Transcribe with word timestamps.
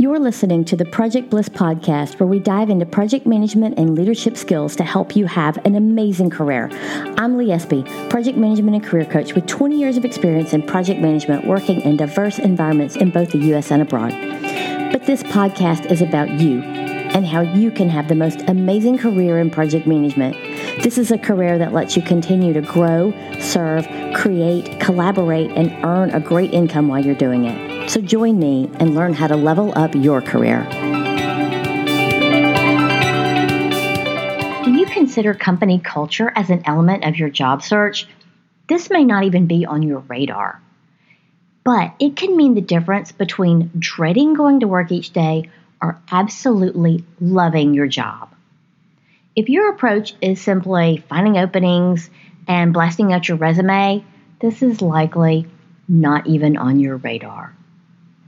You're 0.00 0.18
listening 0.18 0.64
to 0.64 0.76
the 0.76 0.86
Project 0.86 1.28
Bliss 1.28 1.50
podcast, 1.50 2.18
where 2.18 2.26
we 2.26 2.38
dive 2.38 2.70
into 2.70 2.86
project 2.86 3.26
management 3.26 3.78
and 3.78 3.94
leadership 3.94 4.34
skills 4.34 4.74
to 4.76 4.82
help 4.82 5.14
you 5.14 5.26
have 5.26 5.58
an 5.66 5.74
amazing 5.74 6.30
career. 6.30 6.70
I'm 7.18 7.36
Lee 7.36 7.52
Espy, 7.52 7.82
project 8.08 8.38
management 8.38 8.76
and 8.76 8.82
career 8.82 9.04
coach 9.04 9.34
with 9.34 9.46
20 9.46 9.78
years 9.78 9.98
of 9.98 10.06
experience 10.06 10.54
in 10.54 10.62
project 10.62 11.02
management 11.02 11.46
working 11.46 11.82
in 11.82 11.98
diverse 11.98 12.38
environments 12.38 12.96
in 12.96 13.10
both 13.10 13.32
the 13.32 13.38
U.S. 13.48 13.70
and 13.70 13.82
abroad. 13.82 14.12
But 14.90 15.04
this 15.04 15.22
podcast 15.22 15.90
is 15.90 16.00
about 16.00 16.30
you 16.30 16.62
and 16.62 17.26
how 17.26 17.42
you 17.42 17.70
can 17.70 17.90
have 17.90 18.08
the 18.08 18.14
most 18.14 18.40
amazing 18.48 18.96
career 18.96 19.36
in 19.36 19.50
project 19.50 19.86
management. 19.86 20.34
This 20.82 20.96
is 20.96 21.10
a 21.10 21.18
career 21.18 21.58
that 21.58 21.74
lets 21.74 21.94
you 21.94 22.00
continue 22.00 22.54
to 22.54 22.62
grow, 22.62 23.12
serve, 23.38 23.86
create, 24.14 24.80
collaborate, 24.80 25.50
and 25.50 25.84
earn 25.84 26.08
a 26.12 26.20
great 26.20 26.54
income 26.54 26.88
while 26.88 27.04
you're 27.04 27.14
doing 27.14 27.44
it. 27.44 27.69
So 27.90 28.00
join 28.00 28.38
me 28.38 28.70
and 28.78 28.94
learn 28.94 29.14
how 29.14 29.26
to 29.26 29.34
level 29.34 29.76
up 29.76 29.96
your 29.96 30.22
career. 30.22 30.64
Do 34.62 34.70
you 34.70 34.86
consider 34.86 35.34
company 35.34 35.80
culture 35.80 36.30
as 36.36 36.50
an 36.50 36.62
element 36.66 37.04
of 37.04 37.16
your 37.16 37.30
job 37.30 37.64
search? 37.64 38.06
This 38.68 38.90
may 38.90 39.02
not 39.02 39.24
even 39.24 39.46
be 39.46 39.66
on 39.66 39.82
your 39.82 39.98
radar, 39.98 40.62
but 41.64 41.92
it 41.98 42.14
can 42.14 42.36
mean 42.36 42.54
the 42.54 42.60
difference 42.60 43.10
between 43.10 43.72
dreading 43.76 44.34
going 44.34 44.60
to 44.60 44.68
work 44.68 44.92
each 44.92 45.10
day 45.10 45.50
or 45.82 46.00
absolutely 46.12 47.02
loving 47.20 47.74
your 47.74 47.88
job. 47.88 48.32
If 49.34 49.48
your 49.48 49.68
approach 49.68 50.14
is 50.20 50.40
simply 50.40 51.02
finding 51.08 51.38
openings 51.38 52.08
and 52.46 52.72
blasting 52.72 53.12
out 53.12 53.26
your 53.26 53.38
resume, 53.38 54.04
this 54.38 54.62
is 54.62 54.80
likely 54.80 55.48
not 55.88 56.28
even 56.28 56.56
on 56.56 56.78
your 56.78 56.96
radar. 56.96 57.56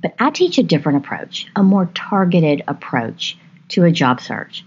But 0.02 0.14
I 0.18 0.30
teach 0.30 0.58
a 0.58 0.64
different 0.64 1.04
approach, 1.04 1.46
a 1.54 1.62
more 1.62 1.86
targeted 1.94 2.64
approach 2.66 3.38
to 3.68 3.84
a 3.84 3.92
job 3.92 4.20
search. 4.20 4.64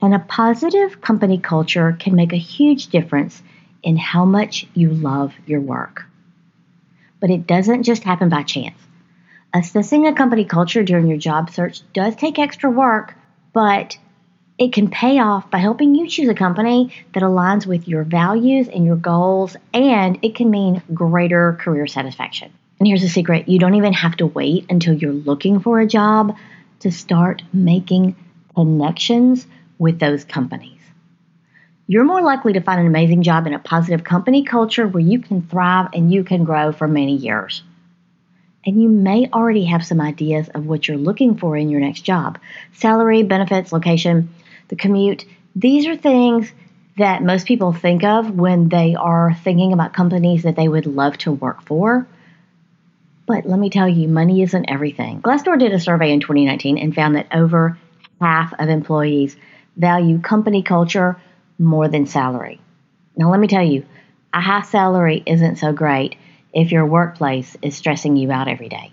And 0.00 0.14
a 0.14 0.18
positive 0.18 1.00
company 1.00 1.38
culture 1.38 1.96
can 1.98 2.14
make 2.14 2.32
a 2.32 2.36
huge 2.36 2.88
difference 2.88 3.42
in 3.82 3.96
how 3.96 4.24
much 4.24 4.66
you 4.74 4.90
love 4.90 5.34
your 5.46 5.60
work. 5.60 6.04
But 7.20 7.30
it 7.30 7.46
doesn't 7.46 7.82
just 7.82 8.02
happen 8.02 8.28
by 8.28 8.44
chance. 8.44 8.78
Assessing 9.52 10.06
a 10.06 10.14
company 10.14 10.44
culture 10.44 10.82
during 10.82 11.06
your 11.06 11.18
job 11.18 11.50
search 11.50 11.80
does 11.92 12.16
take 12.16 12.38
extra 12.38 12.70
work, 12.70 13.14
but 13.52 13.98
it 14.58 14.72
can 14.72 14.90
pay 14.90 15.18
off 15.20 15.50
by 15.50 15.58
helping 15.58 15.94
you 15.94 16.08
choose 16.08 16.28
a 16.28 16.34
company 16.34 16.92
that 17.12 17.22
aligns 17.22 17.66
with 17.66 17.88
your 17.88 18.04
values 18.04 18.68
and 18.68 18.84
your 18.84 18.96
goals, 18.96 19.56
and 19.72 20.18
it 20.22 20.34
can 20.34 20.50
mean 20.50 20.82
greater 20.92 21.54
career 21.54 21.86
satisfaction. 21.86 22.52
And 22.78 22.86
here's 22.86 23.02
a 23.02 23.08
secret 23.08 23.48
you 23.48 23.58
don't 23.58 23.74
even 23.74 23.92
have 23.92 24.16
to 24.18 24.26
wait 24.26 24.66
until 24.70 24.94
you're 24.94 25.12
looking 25.12 25.60
for 25.60 25.80
a 25.80 25.86
job 25.86 26.36
to 26.80 26.92
start 26.92 27.42
making 27.52 28.16
connections 28.54 29.46
with 29.78 29.98
those 29.98 30.24
companies. 30.24 30.80
You're 31.86 32.04
more 32.04 32.22
likely 32.22 32.52
to 32.52 32.60
find 32.60 32.80
an 32.80 32.86
amazing 32.86 33.22
job 33.22 33.46
in 33.46 33.54
a 33.54 33.58
positive 33.58 34.04
company 34.04 34.44
culture 34.44 34.86
where 34.86 35.02
you 35.02 35.20
can 35.20 35.42
thrive 35.42 35.88
and 35.94 36.12
you 36.12 36.22
can 36.22 36.44
grow 36.44 36.70
for 36.70 36.86
many 36.86 37.16
years. 37.16 37.62
And 38.66 38.80
you 38.80 38.88
may 38.88 39.30
already 39.32 39.64
have 39.64 39.86
some 39.86 40.00
ideas 40.00 40.48
of 40.50 40.66
what 40.66 40.86
you're 40.86 40.98
looking 40.98 41.38
for 41.38 41.56
in 41.56 41.70
your 41.70 41.80
next 41.80 42.02
job 42.02 42.38
salary, 42.72 43.22
benefits, 43.22 43.72
location, 43.72 44.28
the 44.68 44.76
commute. 44.76 45.24
These 45.56 45.86
are 45.86 45.96
things 45.96 46.52
that 46.98 47.22
most 47.22 47.46
people 47.46 47.72
think 47.72 48.04
of 48.04 48.30
when 48.30 48.68
they 48.68 48.94
are 48.94 49.34
thinking 49.42 49.72
about 49.72 49.94
companies 49.94 50.42
that 50.42 50.56
they 50.56 50.68
would 50.68 50.86
love 50.86 51.16
to 51.18 51.32
work 51.32 51.62
for. 51.62 52.06
But 53.28 53.46
let 53.46 53.58
me 53.58 53.68
tell 53.68 53.86
you, 53.86 54.08
money 54.08 54.40
isn't 54.40 54.70
everything. 54.70 55.20
Glassdoor 55.20 55.58
did 55.58 55.72
a 55.72 55.78
survey 55.78 56.12
in 56.12 56.20
2019 56.20 56.78
and 56.78 56.94
found 56.94 57.14
that 57.14 57.28
over 57.30 57.78
half 58.22 58.54
of 58.58 58.70
employees 58.70 59.36
value 59.76 60.18
company 60.18 60.62
culture 60.62 61.20
more 61.58 61.88
than 61.88 62.06
salary. 62.06 62.58
Now, 63.16 63.30
let 63.30 63.38
me 63.38 63.46
tell 63.46 63.62
you, 63.62 63.84
a 64.32 64.40
high 64.40 64.62
salary 64.62 65.22
isn't 65.26 65.56
so 65.56 65.72
great 65.72 66.16
if 66.54 66.72
your 66.72 66.86
workplace 66.86 67.54
is 67.60 67.76
stressing 67.76 68.16
you 68.16 68.32
out 68.32 68.48
every 68.48 68.70
day. 68.70 68.92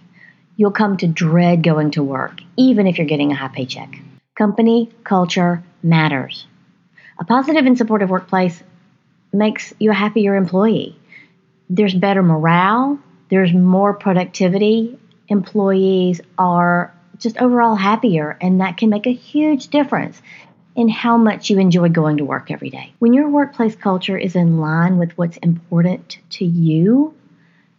You'll 0.57 0.71
come 0.71 0.97
to 0.97 1.07
dread 1.07 1.63
going 1.63 1.91
to 1.91 2.03
work, 2.03 2.41
even 2.57 2.87
if 2.87 2.97
you're 2.97 3.07
getting 3.07 3.31
a 3.31 3.35
high 3.35 3.47
paycheck. 3.47 3.97
Company 4.37 4.91
culture 5.05 5.63
matters. 5.81 6.45
A 7.17 7.23
positive 7.23 7.65
and 7.65 7.77
supportive 7.77 8.09
workplace 8.09 8.61
makes 9.31 9.73
you 9.79 9.91
a 9.91 9.93
happier 9.93 10.35
employee. 10.35 10.99
There's 11.69 11.93
better 11.93 12.21
morale, 12.21 12.99
there's 13.35 13.53
more 13.53 13.93
productivity. 13.93 14.97
Employees 15.27 16.21
are 16.37 16.95
just 17.17 17.35
overall 17.37 17.75
happier, 17.75 18.37
and 18.39 18.61
that 18.61 18.77
can 18.77 18.89
make 18.89 19.07
a 19.07 19.13
huge 19.13 19.67
difference 19.67 20.21
in 20.73 20.87
how 20.87 21.17
much 21.17 21.49
you 21.49 21.59
enjoy 21.59 21.89
going 21.89 22.15
to 22.15 22.23
work 22.23 22.49
every 22.49 22.69
day. 22.69 22.93
When 22.99 23.13
your 23.13 23.27
workplace 23.27 23.75
culture 23.75 24.17
is 24.17 24.37
in 24.37 24.59
line 24.59 24.97
with 24.97 25.17
what's 25.17 25.35
important 25.35 26.17
to 26.29 26.45
you, 26.45 27.13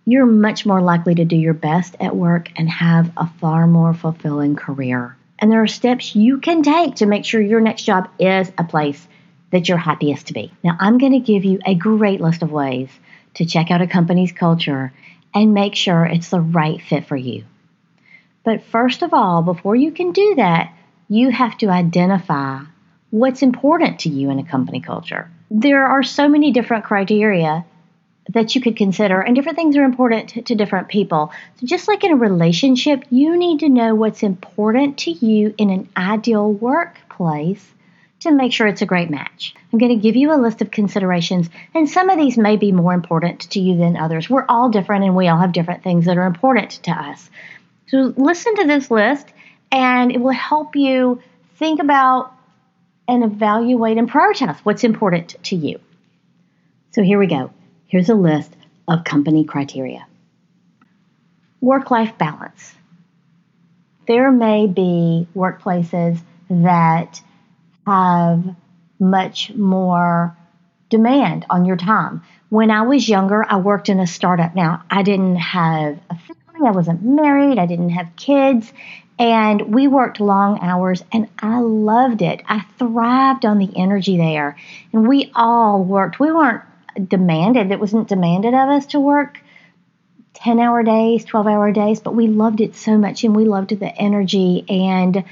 you're 0.04 0.26
much 0.26 0.66
more 0.66 0.82
likely 0.82 1.14
to 1.14 1.24
do 1.24 1.36
your 1.36 1.54
best 1.54 1.96
at 2.00 2.14
work 2.14 2.50
and 2.56 2.68
have 2.68 3.10
a 3.16 3.26
far 3.40 3.66
more 3.66 3.94
fulfilling 3.94 4.56
career. 4.56 5.16
And 5.38 5.50
there 5.50 5.62
are 5.62 5.66
steps 5.66 6.14
you 6.14 6.38
can 6.38 6.62
take 6.62 6.96
to 6.96 7.06
make 7.06 7.24
sure 7.24 7.40
your 7.40 7.62
next 7.62 7.84
job 7.84 8.10
is 8.18 8.52
a 8.58 8.64
place 8.64 9.08
that 9.52 9.70
you're 9.70 9.78
happiest 9.78 10.26
to 10.26 10.34
be. 10.34 10.52
Now, 10.62 10.76
I'm 10.78 10.98
going 10.98 11.12
to 11.12 11.20
give 11.20 11.46
you 11.46 11.60
a 11.64 11.74
great 11.74 12.20
list 12.20 12.42
of 12.42 12.52
ways 12.52 12.90
to 13.36 13.46
check 13.46 13.70
out 13.70 13.80
a 13.80 13.86
company's 13.86 14.32
culture 14.32 14.92
and 15.36 15.52
make 15.52 15.74
sure 15.74 16.06
it's 16.06 16.30
the 16.30 16.40
right 16.40 16.80
fit 16.80 17.04
for 17.04 17.16
you. 17.16 17.44
But 18.42 18.64
first 18.64 19.02
of 19.02 19.12
all, 19.12 19.42
before 19.42 19.76
you 19.76 19.92
can 19.92 20.12
do 20.12 20.36
that, 20.36 20.72
you 21.08 21.30
have 21.30 21.58
to 21.58 21.68
identify 21.68 22.60
what's 23.10 23.42
important 23.42 24.00
to 24.00 24.08
you 24.08 24.30
in 24.30 24.38
a 24.38 24.44
company 24.44 24.80
culture. 24.80 25.30
There 25.50 25.84
are 25.84 26.02
so 26.02 26.26
many 26.26 26.52
different 26.52 26.86
criteria 26.86 27.66
that 28.30 28.54
you 28.54 28.62
could 28.62 28.76
consider, 28.76 29.20
and 29.20 29.36
different 29.36 29.58
things 29.58 29.76
are 29.76 29.84
important 29.84 30.30
to, 30.30 30.42
to, 30.42 30.54
different 30.54 30.88
people. 30.88 31.30
So, 31.60 31.66
just 31.66 31.86
like 31.86 32.02
in 32.02 32.12
a 32.12 32.16
relationship, 32.16 33.04
you 33.10 33.36
need 33.36 33.60
to 33.60 33.68
know 33.68 33.94
what's 33.94 34.22
important 34.22 34.98
to 35.00 35.10
you 35.10 35.54
in 35.58 35.68
an 35.68 35.88
ideal 35.96 36.50
workplace 36.50 37.64
to 38.26 38.36
make 38.36 38.52
sure 38.52 38.66
it's 38.66 38.82
a 38.82 38.86
great 38.86 39.10
match. 39.10 39.54
I'm 39.72 39.78
going 39.78 39.94
to 39.94 40.02
give 40.02 40.16
you 40.16 40.32
a 40.32 40.40
list 40.40 40.62
of 40.62 40.70
considerations, 40.70 41.48
and 41.74 41.88
some 41.88 42.10
of 42.10 42.18
these 42.18 42.36
may 42.36 42.56
be 42.56 42.72
more 42.72 42.94
important 42.94 43.50
to 43.52 43.60
you 43.60 43.76
than 43.76 43.96
others. 43.96 44.28
We're 44.28 44.46
all 44.48 44.68
different 44.70 45.04
and 45.04 45.16
we 45.16 45.28
all 45.28 45.38
have 45.38 45.52
different 45.52 45.82
things 45.82 46.06
that 46.06 46.18
are 46.18 46.26
important 46.26 46.72
to 46.84 46.90
us. 46.90 47.30
So, 47.88 48.12
listen 48.16 48.56
to 48.56 48.64
this 48.66 48.90
list, 48.90 49.26
and 49.70 50.10
it 50.12 50.20
will 50.20 50.32
help 50.32 50.76
you 50.76 51.22
think 51.56 51.80
about 51.80 52.32
and 53.08 53.22
evaluate 53.22 53.98
and 53.98 54.10
prioritize 54.10 54.58
what's 54.58 54.84
important 54.84 55.36
to 55.44 55.56
you. 55.56 55.80
So, 56.92 57.02
here 57.02 57.18
we 57.18 57.26
go. 57.26 57.52
Here's 57.86 58.08
a 58.08 58.14
list 58.14 58.54
of 58.88 59.04
company 59.04 59.44
criteria 59.44 60.06
work 61.60 61.90
life 61.90 62.16
balance. 62.18 62.74
There 64.06 64.30
may 64.30 64.66
be 64.66 65.26
workplaces 65.34 66.20
that 66.48 67.20
have 67.86 68.44
much 68.98 69.54
more 69.54 70.36
demand 70.88 71.46
on 71.50 71.64
your 71.64 71.76
time. 71.76 72.22
When 72.48 72.70
I 72.70 72.82
was 72.82 73.08
younger, 73.08 73.44
I 73.48 73.56
worked 73.56 73.88
in 73.88 74.00
a 74.00 74.06
startup. 74.06 74.54
Now, 74.54 74.84
I 74.90 75.02
didn't 75.02 75.36
have 75.36 75.98
a 76.10 76.14
family, 76.16 76.68
I 76.68 76.70
wasn't 76.70 77.02
married, 77.02 77.58
I 77.58 77.66
didn't 77.66 77.90
have 77.90 78.16
kids, 78.16 78.72
and 79.18 79.74
we 79.74 79.88
worked 79.88 80.20
long 80.20 80.60
hours 80.60 81.02
and 81.10 81.28
I 81.38 81.60
loved 81.60 82.22
it. 82.22 82.42
I 82.46 82.64
thrived 82.78 83.44
on 83.44 83.58
the 83.58 83.70
energy 83.76 84.16
there. 84.16 84.56
And 84.92 85.08
we 85.08 85.30
all 85.34 85.82
worked. 85.82 86.20
We 86.20 86.30
weren't 86.32 86.62
demanded, 87.08 87.70
it 87.70 87.80
wasn't 87.80 88.08
demanded 88.08 88.54
of 88.54 88.68
us 88.68 88.86
to 88.86 89.00
work 89.00 89.40
10 90.34 90.60
hour 90.60 90.82
days, 90.82 91.24
12 91.24 91.46
hour 91.46 91.72
days, 91.72 92.00
but 92.00 92.14
we 92.14 92.28
loved 92.28 92.60
it 92.60 92.74
so 92.76 92.98
much 92.98 93.24
and 93.24 93.34
we 93.34 93.44
loved 93.44 93.70
the 93.70 93.94
energy 93.96 94.64
and 94.68 95.24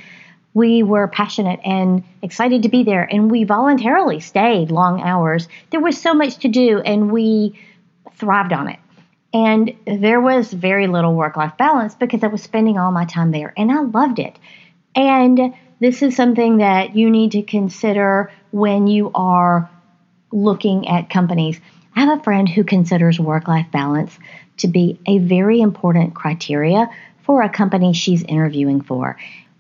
we 0.55 0.85
were 0.85 1.09
passionate 1.09 1.61
and 1.65 2.05
excited 2.23 2.63
to 2.63 2.69
be 2.69 2.85
there 2.85 3.03
and 3.03 3.31
we 3.31 3.43
voluntarily 3.43 4.21
stayed 4.21 4.71
long 4.71 5.03
hours. 5.03 5.49
There 5.71 5.81
was 5.81 6.01
so 6.01 6.15
much 6.15 6.39
to 6.39 6.49
do 6.49 6.81
and 6.81 7.11
we 7.11 7.59
thrived 8.15 8.53
on 8.53 8.69
it. 8.69 8.79
And 9.35 9.75
there 9.85 10.21
was 10.21 10.53
very 10.53 10.87
little 10.87 11.15
work 11.15 11.37
life 11.37 11.57
balance 11.59 11.97
because 11.97 12.23
I 12.23 12.29
was 12.29 12.41
spending 12.41 12.79
all 12.79 12.93
my 12.93 13.05
time 13.05 13.33
there 13.33 13.53
and 13.57 13.71
I 13.71 13.81
loved 13.81 14.21
it. 14.21 14.39
And 14.95 15.55
this 15.81 16.03
is 16.03 16.15
something 16.15 16.59
that 16.59 16.95
you 16.95 17.11
need 17.11 17.33
to 17.33 17.43
consider 17.43 18.31
when 18.53 18.87
you 18.87 19.11
are 19.13 19.69
looking 20.31 20.87
at 20.87 21.11
companies. 21.11 21.61
I 21.97 22.05
have 22.05 22.21
a 22.21 22.23
friend 22.23 22.49
who 22.49 22.63
considers 22.63 23.19
work 23.19 23.49
life 23.49 23.67
balance 23.73 24.17
to 24.59 24.69
be 24.69 25.01
a 25.05 25.19
very 25.19 25.61
important 25.61 26.15
criteria 26.15 26.89
for 27.25 27.43
a 27.43 27.49
company 27.49 27.93
she's 27.93 28.23
interviewing 28.23 28.83
for. 28.83 29.17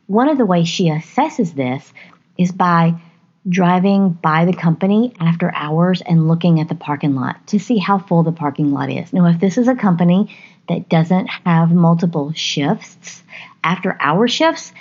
One 0.06 0.28
of 0.28 0.38
the 0.38 0.46
ways 0.46 0.68
she 0.68 0.90
assesses 0.90 1.54
this 1.54 1.92
is 2.36 2.52
by 2.52 3.00
driving 3.48 4.10
by 4.10 4.44
the 4.44 4.54
company 4.54 5.14
after 5.20 5.54
hours 5.54 6.00
and 6.00 6.28
looking 6.28 6.60
at 6.60 6.68
the 6.68 6.74
parking 6.74 7.14
lot 7.14 7.46
to 7.48 7.58
see 7.58 7.78
how 7.78 7.98
full 7.98 8.22
the 8.22 8.32
parking 8.32 8.72
lot 8.72 8.90
is. 8.90 9.12
Now, 9.12 9.26
if 9.26 9.38
this 9.38 9.58
is 9.58 9.68
a 9.68 9.74
company 9.74 10.34
that 10.68 10.88
doesn't 10.88 11.26
have 11.44 11.70
multiple 11.70 12.32
shifts, 12.34 13.22
after 13.62 13.96
hour 14.00 14.28
shifts, 14.28 14.72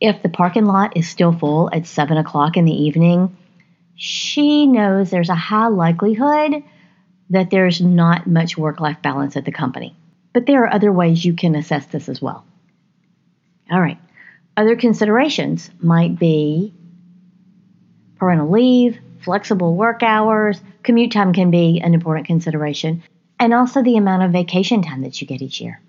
if 0.00 0.22
the 0.22 0.28
parking 0.28 0.64
lot 0.64 0.96
is 0.96 1.08
still 1.08 1.32
full 1.32 1.70
at 1.72 1.86
7 1.86 2.16
o'clock 2.16 2.56
in 2.56 2.64
the 2.64 2.84
evening, 2.84 3.36
she 3.96 4.66
knows 4.66 5.10
there's 5.10 5.28
a 5.28 5.34
high 5.34 5.68
likelihood 5.68 6.62
that 7.30 7.50
there's 7.50 7.80
not 7.80 8.26
much 8.26 8.58
work 8.58 8.80
life 8.80 9.00
balance 9.02 9.36
at 9.36 9.44
the 9.44 9.52
company. 9.52 9.96
But 10.32 10.46
there 10.46 10.64
are 10.64 10.72
other 10.72 10.92
ways 10.92 11.24
you 11.24 11.34
can 11.34 11.54
assess 11.54 11.86
this 11.86 12.08
as 12.08 12.20
well. 12.20 12.44
All 13.70 13.80
right. 13.80 13.98
Other 14.56 14.76
considerations 14.76 15.70
might 15.80 16.18
be 16.18 16.72
parental 18.18 18.50
leave, 18.50 18.98
flexible 19.22 19.74
work 19.74 20.02
hours, 20.02 20.60
commute 20.82 21.12
time 21.12 21.32
can 21.32 21.50
be 21.50 21.80
an 21.80 21.94
important 21.94 22.26
consideration, 22.26 23.02
and 23.40 23.52
also 23.52 23.82
the 23.82 23.96
amount 23.96 24.22
of 24.22 24.30
vacation 24.30 24.82
time 24.82 25.02
that 25.02 25.20
you 25.20 25.26
get 25.26 25.42
each 25.42 25.60
year. 25.60 25.80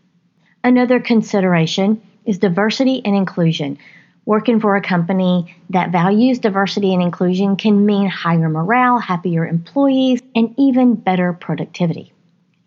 Another 0.64 1.00
consideration 1.00 2.02
is 2.26 2.40
diversity 2.40 3.04
and 3.06 3.16
inclusion. 3.16 3.78
Working 4.26 4.60
for 4.60 4.76
a 4.76 4.82
company 4.82 5.56
that 5.70 5.92
values 5.92 6.40
diversity 6.40 6.92
and 6.92 7.04
inclusion 7.04 7.58
can 7.58 7.86
mean 7.86 8.10
higher 8.10 8.50
morale, 8.50 8.98
happier 8.98 9.46
employees, 9.46 10.22
and 10.34 10.56
even 10.58 10.96
better 10.96 11.34
productivity. 11.34 12.12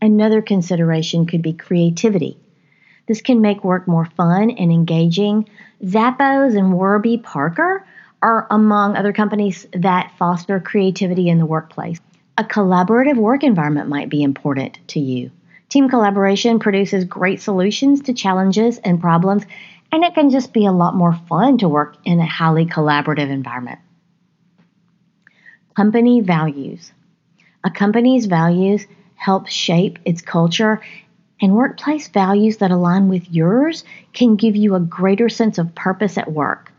Another 0.01 0.41
consideration 0.43 1.27
could 1.27 1.43
be 1.43 1.55
creativity. 1.55 2.39
This 3.09 3.23
can 3.23 3.41
make 3.41 3.65
work 3.65 3.89
more 3.89 4.05
fun 4.05 4.51
and 4.51 4.71
engaging. 4.71 5.49
Zappos 5.83 6.57
and 6.57 6.75
Warby 6.75 7.19
Parker 7.19 7.87
are 8.21 8.47
among 8.51 8.97
other 8.97 9.15
companies 9.15 9.67
that 9.73 10.13
foster 10.19 10.61
creativity 10.61 11.29
in 11.29 11.39
the 11.39 11.47
workplace. 11.47 11.99
A 12.37 12.45
collaborative 12.45 13.17
work 13.17 13.43
environment 13.43 13.89
might 13.89 14.11
be 14.11 14.23
important 14.23 14.79
to 14.89 15.01
you. 15.01 15.31
Team 15.71 15.89
collaboration 15.89 16.59
produces 16.59 17.05
great 17.05 17.41
solutions 17.41 18.03
to 18.03 18.13
challenges 18.13 18.79
and 18.79 19.01
problems, 19.01 19.45
and 19.91 20.05
it 20.05 20.15
can 20.15 20.31
just 20.31 20.53
be 20.53 20.67
a 20.67 20.73
lot 20.73 20.95
more 20.95 21.19
fun 21.29 21.59
to 21.59 21.69
work 21.69 21.97
in 22.05 22.21
a 22.21 22.27
highly 22.27 22.67
collaborative 22.67 23.31
environment. 23.31 23.79
Company 25.75 26.21
values. 26.21 26.93
A 27.65 27.71
company's 27.71 28.27
values 28.27 28.87
help 29.15 29.49
shape 29.49 29.99
its 30.05 30.23
culture, 30.23 30.81
and 31.41 31.55
workplace 31.55 32.09
values 32.09 32.59
that 32.59 32.71
align 32.71 33.09
with 33.09 33.31
yours 33.31 33.85
can 34.13 34.37
give 34.37 34.57
you 34.57 34.75
a 34.75 34.81
greater 34.81 35.29
sense 35.29 35.59
of 35.59 35.75
purpose 35.75 36.19
at 36.19 36.33
work. 36.33 36.73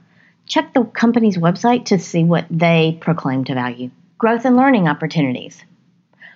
Check 0.45 0.73
the 0.73 0.83
company's 0.83 1.37
website 1.37 1.85
to 1.85 1.99
see 1.99 2.23
what 2.23 2.45
they 2.49 2.97
proclaim 2.99 3.43
to 3.45 3.53
value. 3.53 3.91
Growth 4.17 4.45
and 4.45 4.57
learning 4.57 4.87
opportunities. 4.87 5.63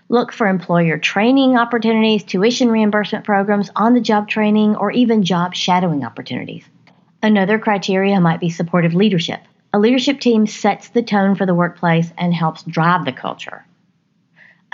Look 0.10 0.32
for 0.32 0.48
employer 0.48 0.98
training 0.98 1.58
opportunities, 1.58 2.24
tuition 2.24 2.70
reimbursement 2.70 3.26
programs, 3.26 3.72
on 3.76 3.94
the 3.94 4.02
job 4.02 4.30
training, 4.30 4.76
or 4.76 4.92
even 4.92 5.24
job 5.24 5.56
shadowing 5.56 6.06
opportunities. 6.06 6.64
Another 7.22 7.58
criteria 7.58 8.20
might 8.20 8.40
be 8.40 8.50
supportive 8.50 8.94
leadership. 8.94 9.42
A 9.74 9.80
leadership 9.80 10.20
team 10.20 10.46
sets 10.46 10.90
the 10.90 11.02
tone 11.02 11.36
for 11.36 11.46
the 11.46 11.56
workplace 11.56 12.12
and 12.18 12.34
helps 12.34 12.64
drive 12.64 13.06
the 13.06 13.12
culture. 13.12 13.66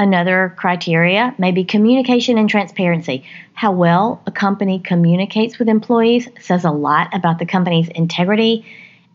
Another 0.02 0.56
criteria 0.56 1.36
may 1.38 1.52
be 1.52 1.66
communication 1.66 2.38
and 2.38 2.50
transparency. 2.50 3.26
How 3.54 3.74
well 3.74 4.24
a 4.26 4.32
company 4.32 4.80
communicates 4.80 5.60
with 5.60 5.68
employees 5.68 6.30
says 6.40 6.64
a 6.64 6.72
lot 6.72 7.14
about 7.14 7.38
the 7.38 7.46
company's 7.46 7.90
integrity 7.90 8.66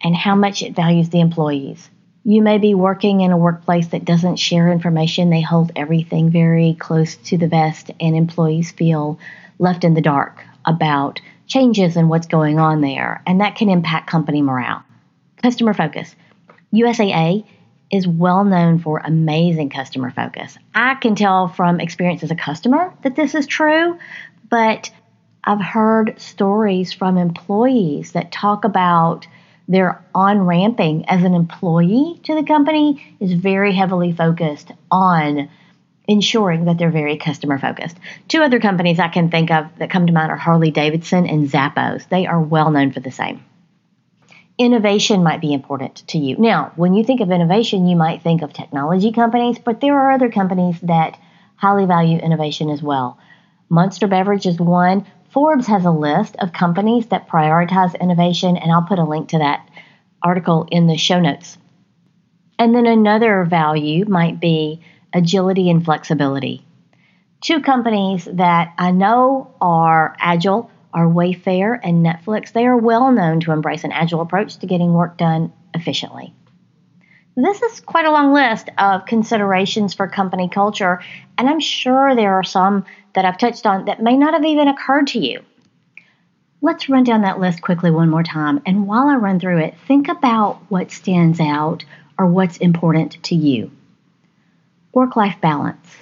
and 0.03 0.15
how 0.15 0.35
much 0.35 0.63
it 0.63 0.77
values 0.77 1.09
the 1.09 1.21
employees. 1.21 1.89
You 2.23 2.43
may 2.43 2.59
be 2.59 2.75
working 2.75 3.23
in 3.23 3.33
a 3.33 3.39
workplace 3.39 3.89
that 3.89 4.05
doesn't 4.05 4.37
share 4.37 4.71
information. 4.71 5.31
They 5.31 5.41
hold 5.41 5.73
everything 5.75 6.31
very 6.31 6.77
close 6.79 7.17
to 7.17 7.39
the 7.39 7.49
vest, 7.49 7.91
and 7.99 8.15
employees 8.15 8.71
feel 8.71 9.19
left 9.59 9.85
in 9.85 9.95
the 9.95 10.03
dark 10.03 10.43
about 10.67 11.21
changes 11.47 11.97
and 11.97 12.11
what's 12.11 12.27
going 12.27 12.59
on 12.59 12.83
there, 12.83 13.23
and 13.27 13.41
that 13.41 13.57
can 13.57 13.71
impact 13.71 14.11
company 14.11 14.43
morale. 14.43 14.83
Customer 15.43 15.73
focus. 15.73 16.15
USAA 16.75 17.47
is 17.95 18.09
well 18.09 18.45
known 18.45 18.81
for 18.81 18.99
amazing 18.99 19.71
customer 19.71 20.11
focus. 20.11 20.59
I 20.75 20.97
can 20.97 21.15
tell 21.15 21.47
from 21.47 21.81
experience 21.81 22.25
as 22.25 22.33
a 22.33 22.37
customer 22.37 22.93
that 23.03 23.15
this 23.15 23.37
is 23.37 23.47
true, 23.47 23.99
but 24.51 24.91
I've 25.45 25.61
heard 25.61 26.21
stories 26.21 26.93
from 26.93 27.19
employees 27.19 28.13
that 28.13 28.33
talk 28.33 28.65
about 28.65 29.29
their 29.69 30.05
on 30.15 30.41
ramping 30.41 31.09
as 31.09 31.23
an 31.23 31.35
employee 31.35 32.21
to 32.25 32.35
the 32.35 32.43
company 32.43 33.17
is 33.21 33.33
very 33.33 33.73
heavily 33.73 34.13
focused 34.13 34.73
on 34.91 35.49
ensuring 36.07 36.65
that 36.65 36.77
they're 36.77 36.91
very 36.91 37.17
customer 37.17 37.59
focused. 37.59 37.97
Two 38.29 38.43
other 38.43 38.59
companies 38.59 38.99
I 38.99 39.09
can 39.09 39.31
think 39.31 39.51
of 39.51 39.67
that 39.79 39.91
come 39.91 40.07
to 40.07 40.13
mind 40.13 40.33
are 40.33 40.37
Harley 40.37 40.71
Davidson 40.71 41.27
and 41.27 41.49
Zappos. 41.49 42.09
They 42.09 42.27
are 42.27 42.41
well 42.41 42.71
known 42.71 42.91
for 42.93 43.01
the 43.01 43.13
same. 43.13 43.45
Innovation 44.57 45.25
might 45.25 45.41
be 45.41 45.53
important 45.53 46.07
to 46.09 46.19
you. 46.19 46.37
Now, 46.39 46.73
when 46.77 46.95
you 46.95 47.03
think 47.03 47.21
of 47.21 47.31
innovation, 47.31 47.89
you 47.89 47.97
might 47.97 48.23
think 48.23 48.43
of 48.43 48.53
technology 48.53 49.11
companies, 49.11 49.59
but 49.59 49.81
there 49.81 49.99
are 49.99 50.13
other 50.13 50.31
companies 50.31 50.79
that 50.83 51.19
highly 51.57 51.87
value 51.87 52.19
innovation 52.19 52.71
as 52.71 52.81
well. 52.81 53.19
Monster 53.69 54.07
Beverage 54.07 54.47
is 54.47 54.61
one. 54.61 55.07
Forbes 55.31 55.67
has 55.67 55.85
a 55.85 55.91
list 55.91 56.37
of 56.39 56.53
companies 56.53 57.07
that 57.07 57.29
prioritize 57.29 57.99
innovation, 58.01 58.57
and 58.57 58.71
I'll 58.71 58.87
put 58.87 59.01
a 59.01 59.05
link 59.05 59.31
to 59.31 59.39
that 59.39 59.69
article 60.23 60.69
in 60.71 60.87
the 60.87 60.97
show 60.97 61.21
notes. 61.21 61.59
And 62.57 62.73
then 62.73 62.87
another 62.87 63.45
value 63.45 64.05
might 64.07 64.39
be 64.39 64.81
agility 65.13 65.69
and 65.69 65.85
flexibility. 65.85 66.65
Two 67.41 67.61
companies 67.61 68.25
that 68.25 68.73
I 68.79 68.93
know 68.93 69.53
are 69.61 70.15
agile 70.21 70.71
are 70.95 71.07
Wayfair 71.07 71.79
and 71.83 72.07
Netflix. 72.07 72.53
They 72.53 72.67
are 72.67 72.77
well 72.77 73.13
known 73.13 73.41
to 73.41 73.53
embrace 73.53 73.85
an 73.85 73.93
agile 73.93 74.21
approach 74.21 74.57
to 74.59 74.67
getting 74.67 74.95
work 74.95 75.19
done 75.19 75.53
efficiently. 75.75 76.33
This 77.37 77.61
is 77.63 77.81
quite 77.81 78.07
a 78.07 78.13
long 78.13 78.33
list 78.33 78.71
of 78.79 79.07
considerations 79.07 79.93
for 79.93 80.07
company 80.07 80.49
culture, 80.49 81.03
and 81.37 81.49
I'm 81.49 81.59
sure 81.59 82.15
there 82.15 82.35
are 82.35 82.45
some 82.45 82.85
that 83.15 83.25
I've 83.25 83.39
touched 83.39 83.67
on 83.67 83.87
that 83.87 84.01
may 84.01 84.17
not 84.17 84.35
have 84.35 84.45
even 84.45 84.69
occurred 84.69 85.09
to 85.09 85.19
you. 85.19 85.43
Let's 86.63 86.89
run 86.89 87.03
down 87.03 87.23
that 87.23 87.41
list 87.41 87.61
quickly 87.61 87.91
one 87.91 88.09
more 88.09 88.23
time, 88.23 88.63
and 88.65 88.87
while 88.87 89.09
I 89.09 89.17
run 89.17 89.41
through 89.41 89.59
it, 89.59 89.75
think 89.89 90.07
about 90.09 90.61
what 90.71 90.93
stands 90.93 91.41
out 91.41 91.85
or 92.17 92.27
what's 92.27 92.59
important 92.59 93.21
to 93.25 93.35
you. 93.35 93.73
Work 94.93 95.17
life 95.17 95.41
balance. 95.41 95.97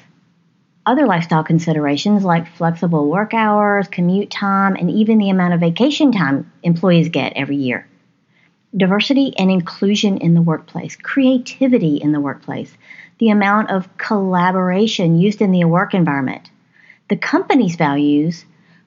Other 0.85 1.07
lifestyle 1.07 1.45
considerations 1.45 2.25
like 2.25 2.57
flexible 2.57 3.09
work 3.09 3.35
hours, 3.35 3.87
commute 3.87 4.31
time, 4.31 4.75
and 4.75 4.91
even 4.91 5.19
the 5.19 5.31
amount 5.31 5.55
of 5.55 5.61
vacation 5.61 6.11
time 6.11 6.51
employees 6.65 7.09
get 7.09 7.35
every 7.37 7.57
year. 7.57 7.87
Diversity 8.77 9.33
and 9.39 9.49
inclusion 9.49 10.19
in 10.19 10.35
the 10.35 10.43
workplace, 10.43 10.97
creativity 10.97 11.99
in 11.99 12.11
the 12.11 12.21
workplace, 12.21 12.77
the 13.19 13.31
amount 13.31 13.71
of 13.71 13.97
collaboration 13.97 15.21
used 15.21 15.41
in 15.41 15.53
the 15.53 15.65
work 15.65 15.95
environment, 15.95 16.51
the 17.09 17.17
company's 17.17 17.77
values, 17.77 18.45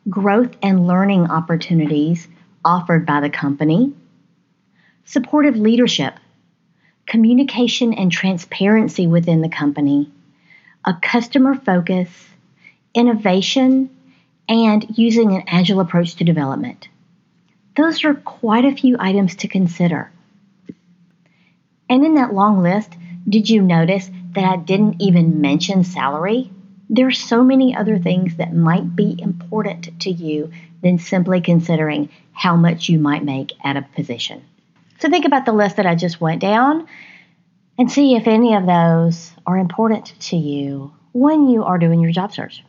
growth 0.10 0.51
and 0.62 0.88
learning 0.88 1.31
opportunities 1.31 2.27
offered 2.65 3.05
by 3.05 3.22
the 3.22 3.29
company, 3.29 3.93
supportive 5.05 5.55
leadership, 5.55 6.15
communication 7.05 7.93
and 7.93 8.12
transparency 8.12 9.08
within 9.08 9.39
the 9.39 9.50
company, 9.50 10.12
a 10.86 10.94
customer 11.01 11.56
focus, 11.56 12.10
innovation, 12.94 13.89
and 14.48 14.98
using 14.98 15.34
an 15.34 15.44
agile 15.48 15.80
approach 15.80 16.15
to 16.15 16.24
development. 16.24 16.88
Those 17.75 18.04
are 18.06 18.13
quite 18.13 18.65
a 18.65 18.75
few 18.75 18.96
items 19.00 19.36
to 19.38 19.48
consider. 19.48 20.12
And 21.89 22.06
in 22.06 22.15
that 22.15 22.34
long 22.34 22.62
list, 22.62 22.94
did 23.27 23.50
you 23.50 23.62
notice 23.62 24.10
that 24.34 24.46
I 24.46 24.58
didn't 24.58 25.01
even 25.01 25.42
mention 25.42 25.84
salary? 25.84 26.51
There 26.89 27.08
are 27.08 27.12
so 27.12 27.44
many 27.44 27.75
other 27.75 27.98
things 27.98 28.36
that 28.36 28.54
might 28.54 28.96
be 28.96 29.20
important 29.20 30.00
to 30.01 30.12
you 30.12 30.51
than 30.84 31.00
simply 31.00 31.42
considering 31.42 32.10
how 32.32 32.56
much 32.56 32.89
you 32.89 33.00
might 33.00 33.24
make 33.24 33.54
at 33.63 33.77
a 33.77 33.82
position. 33.82 34.44
So 35.00 35.10
think 35.10 35.25
about 35.25 35.46
the 35.46 35.51
list 35.51 35.77
that 35.77 35.88
I 35.88 35.96
just 35.96 36.22
went 36.22 36.42
down 36.42 36.88
and 37.77 37.91
see 37.91 38.15
if 38.15 38.27
any 38.27 38.55
of 38.55 38.65
those 38.65 39.32
are 39.46 39.58
important 39.58 40.13
to 40.20 40.38
you 40.38 40.94
when 41.12 41.48
you 41.48 41.63
are 41.63 41.77
doing 41.77 42.00
your 42.00 42.12
job 42.12 42.34
search. 42.34 42.63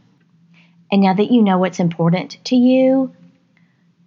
And 0.91 1.03
now 1.03 1.15
that 1.15 1.31
you 1.31 1.43
know 1.43 1.59
what's 1.59 1.81
important 1.81 2.39
to 2.45 2.57
you, 2.57 3.15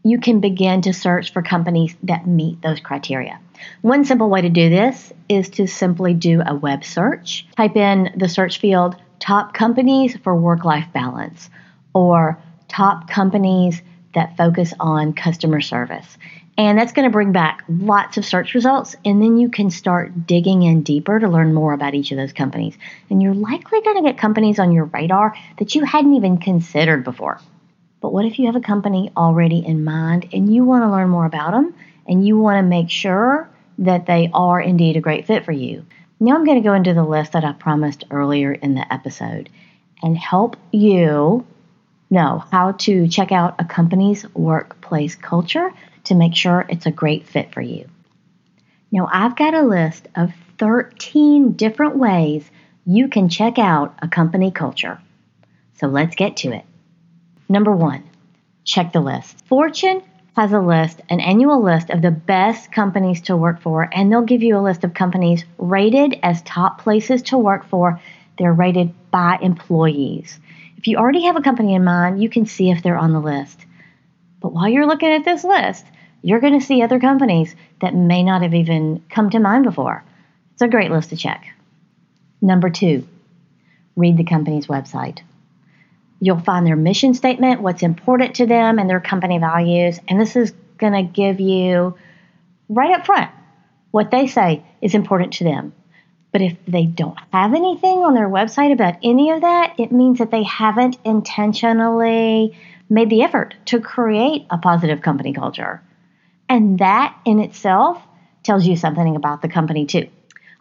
you 0.03 0.19
can 0.19 0.39
begin 0.39 0.81
to 0.81 0.93
search 0.93 1.33
for 1.33 1.41
companies 1.41 1.95
that 2.03 2.25
meet 2.25 2.61
those 2.61 2.79
criteria. 2.79 3.39
One 3.81 4.05
simple 4.05 4.29
way 4.29 4.41
to 4.41 4.49
do 4.49 4.69
this 4.69 5.11
is 5.27 5.49
to 5.51 5.67
simply 5.67 6.13
do 6.13 6.41
a 6.45 6.55
web 6.55 6.85
search. 6.85 7.45
Type 7.57 7.75
in 7.75 8.13
the 8.15 8.29
search 8.29 8.59
field 8.59 8.95
top 9.19 9.53
companies 9.53 10.15
for 10.23 10.35
work 10.35 10.63
life 10.63 10.87
balance 10.93 11.49
or 11.93 12.41
top 12.69 13.09
companies 13.09 13.81
that 14.15 14.37
focus 14.37 14.73
on 14.79 15.13
customer 15.13 15.61
service. 15.61 16.17
And 16.59 16.77
that's 16.77 16.91
going 16.91 17.07
to 17.07 17.09
bring 17.09 17.31
back 17.31 17.63
lots 17.69 18.17
of 18.17 18.25
search 18.25 18.53
results. 18.53 18.93
And 19.05 19.21
then 19.21 19.37
you 19.37 19.47
can 19.47 19.71
start 19.71 20.27
digging 20.27 20.63
in 20.63 20.83
deeper 20.83 21.17
to 21.17 21.29
learn 21.29 21.53
more 21.53 21.71
about 21.71 21.93
each 21.93 22.11
of 22.11 22.17
those 22.17 22.33
companies. 22.33 22.77
And 23.09 23.23
you're 23.23 23.33
likely 23.33 23.79
going 23.79 24.03
to 24.03 24.09
get 24.09 24.19
companies 24.19 24.59
on 24.59 24.73
your 24.73 24.83
radar 24.83 25.33
that 25.57 25.73
you 25.73 25.85
hadn't 25.85 26.15
even 26.15 26.37
considered 26.37 27.05
before. 27.05 27.39
But 28.01 28.11
what 28.11 28.25
if 28.25 28.37
you 28.39 28.47
have 28.47 28.57
a 28.57 28.61
company 28.61 29.09
already 29.15 29.65
in 29.65 29.85
mind 29.85 30.27
and 30.33 30.53
you 30.53 30.65
want 30.65 30.83
to 30.83 30.91
learn 30.91 31.07
more 31.07 31.25
about 31.25 31.51
them 31.51 31.73
and 32.05 32.27
you 32.27 32.37
want 32.37 32.57
to 32.57 32.69
make 32.69 32.89
sure 32.89 33.49
that 33.77 34.05
they 34.05 34.29
are 34.33 34.59
indeed 34.59 34.97
a 34.97 35.01
great 35.01 35.27
fit 35.27 35.45
for 35.45 35.53
you? 35.53 35.85
Now 36.19 36.35
I'm 36.35 36.43
going 36.43 36.61
to 36.61 36.67
go 36.67 36.73
into 36.73 36.93
the 36.93 37.05
list 37.05 37.31
that 37.31 37.45
I 37.45 37.53
promised 37.53 38.03
earlier 38.11 38.51
in 38.51 38.75
the 38.75 38.93
episode 38.93 39.49
and 40.03 40.17
help 40.17 40.57
you 40.73 41.47
know 42.09 42.43
how 42.51 42.73
to 42.73 43.07
check 43.07 43.31
out 43.31 43.55
a 43.59 43.63
company's 43.63 44.27
workplace 44.33 45.15
culture 45.15 45.71
to 46.05 46.15
make 46.15 46.35
sure 46.35 46.65
it's 46.69 46.85
a 46.85 46.91
great 46.91 47.27
fit 47.27 47.53
for 47.53 47.61
you. 47.61 47.89
Now, 48.91 49.07
I've 49.11 49.35
got 49.35 49.53
a 49.53 49.61
list 49.61 50.07
of 50.15 50.31
13 50.57 51.53
different 51.53 51.97
ways 51.97 52.49
you 52.85 53.07
can 53.07 53.29
check 53.29 53.59
out 53.59 53.95
a 54.01 54.07
company 54.07 54.51
culture. 54.51 54.99
So 55.75 55.87
let's 55.87 56.15
get 56.15 56.37
to 56.37 56.51
it. 56.51 56.65
Number 57.47 57.71
one, 57.71 58.03
check 58.63 58.91
the 58.91 58.99
list. 58.99 59.45
Fortune 59.45 60.01
has 60.35 60.51
a 60.53 60.59
list, 60.59 61.01
an 61.09 61.19
annual 61.19 61.61
list 61.61 61.89
of 61.89 62.01
the 62.01 62.11
best 62.11 62.71
companies 62.71 63.21
to 63.21 63.37
work 63.37 63.61
for, 63.61 63.87
and 63.93 64.11
they'll 64.11 64.21
give 64.21 64.43
you 64.43 64.57
a 64.57 64.61
list 64.61 64.83
of 64.83 64.93
companies 64.93 65.45
rated 65.57 66.17
as 66.23 66.41
top 66.41 66.81
places 66.81 67.21
to 67.23 67.37
work 67.37 67.67
for. 67.67 67.99
They're 68.37 68.53
rated 68.53 68.93
by 69.11 69.37
employees. 69.41 70.39
If 70.77 70.87
you 70.87 70.97
already 70.97 71.25
have 71.25 71.35
a 71.35 71.41
company 71.41 71.75
in 71.75 71.83
mind, 71.83 72.23
you 72.23 72.29
can 72.29 72.45
see 72.45 72.71
if 72.71 72.81
they're 72.81 72.97
on 72.97 73.11
the 73.11 73.19
list. 73.19 73.65
But 74.39 74.53
while 74.53 74.69
you're 74.69 74.87
looking 74.87 75.11
at 75.11 75.25
this 75.25 75.43
list, 75.43 75.85
you're 76.21 76.39
going 76.39 76.59
to 76.59 76.65
see 76.65 76.81
other 76.81 76.99
companies 76.99 77.55
that 77.81 77.95
may 77.95 78.23
not 78.23 78.41
have 78.41 78.53
even 78.53 79.03
come 79.09 79.29
to 79.29 79.39
mind 79.39 79.63
before. 79.63 80.03
It's 80.53 80.61
a 80.61 80.67
great 80.67 80.91
list 80.91 81.09
to 81.09 81.17
check. 81.17 81.45
Number 82.41 82.69
two, 82.69 83.07
read 83.95 84.17
the 84.17 84.23
company's 84.23 84.67
website. 84.67 85.19
You'll 86.21 86.39
find 86.39 86.65
their 86.65 86.75
mission 86.75 87.13
statement, 87.13 87.61
what's 87.61 87.83
important 87.83 88.35
to 88.35 88.45
them, 88.45 88.79
and 88.79 88.89
their 88.89 88.99
company 88.99 89.37
values. 89.37 89.99
And 90.07 90.19
this 90.19 90.35
is 90.35 90.51
going 90.77 90.93
to 90.93 91.03
give 91.03 91.39
you 91.39 91.97
right 92.67 92.97
up 92.97 93.05
front 93.05 93.31
what 93.91 94.11
they 94.11 94.27
say 94.27 94.63
is 94.81 94.93
important 94.93 95.33
to 95.33 95.43
them. 95.43 95.73
But 96.31 96.41
if 96.41 96.57
they 96.67 96.85
don't 96.85 97.17
have 97.33 97.53
anything 97.53 97.99
on 97.99 98.13
their 98.13 98.29
website 98.29 98.71
about 98.71 98.97
any 99.01 99.31
of 99.31 99.41
that, 99.41 99.75
it 99.79 99.91
means 99.91 100.19
that 100.19 100.29
they 100.29 100.43
haven't 100.43 100.97
intentionally 101.03 102.55
made 102.89 103.09
the 103.09 103.21
effort 103.21 103.55
to 103.65 103.79
create 103.79 104.45
a 104.49 104.57
positive 104.57 105.01
company 105.01 105.33
culture. 105.33 105.81
And 106.47 106.79
that 106.79 107.15
in 107.25 107.39
itself 107.39 108.01
tells 108.43 108.65
you 108.65 108.75
something 108.75 109.15
about 109.15 109.41
the 109.41 109.49
company, 109.49 109.85
too. 109.85 110.09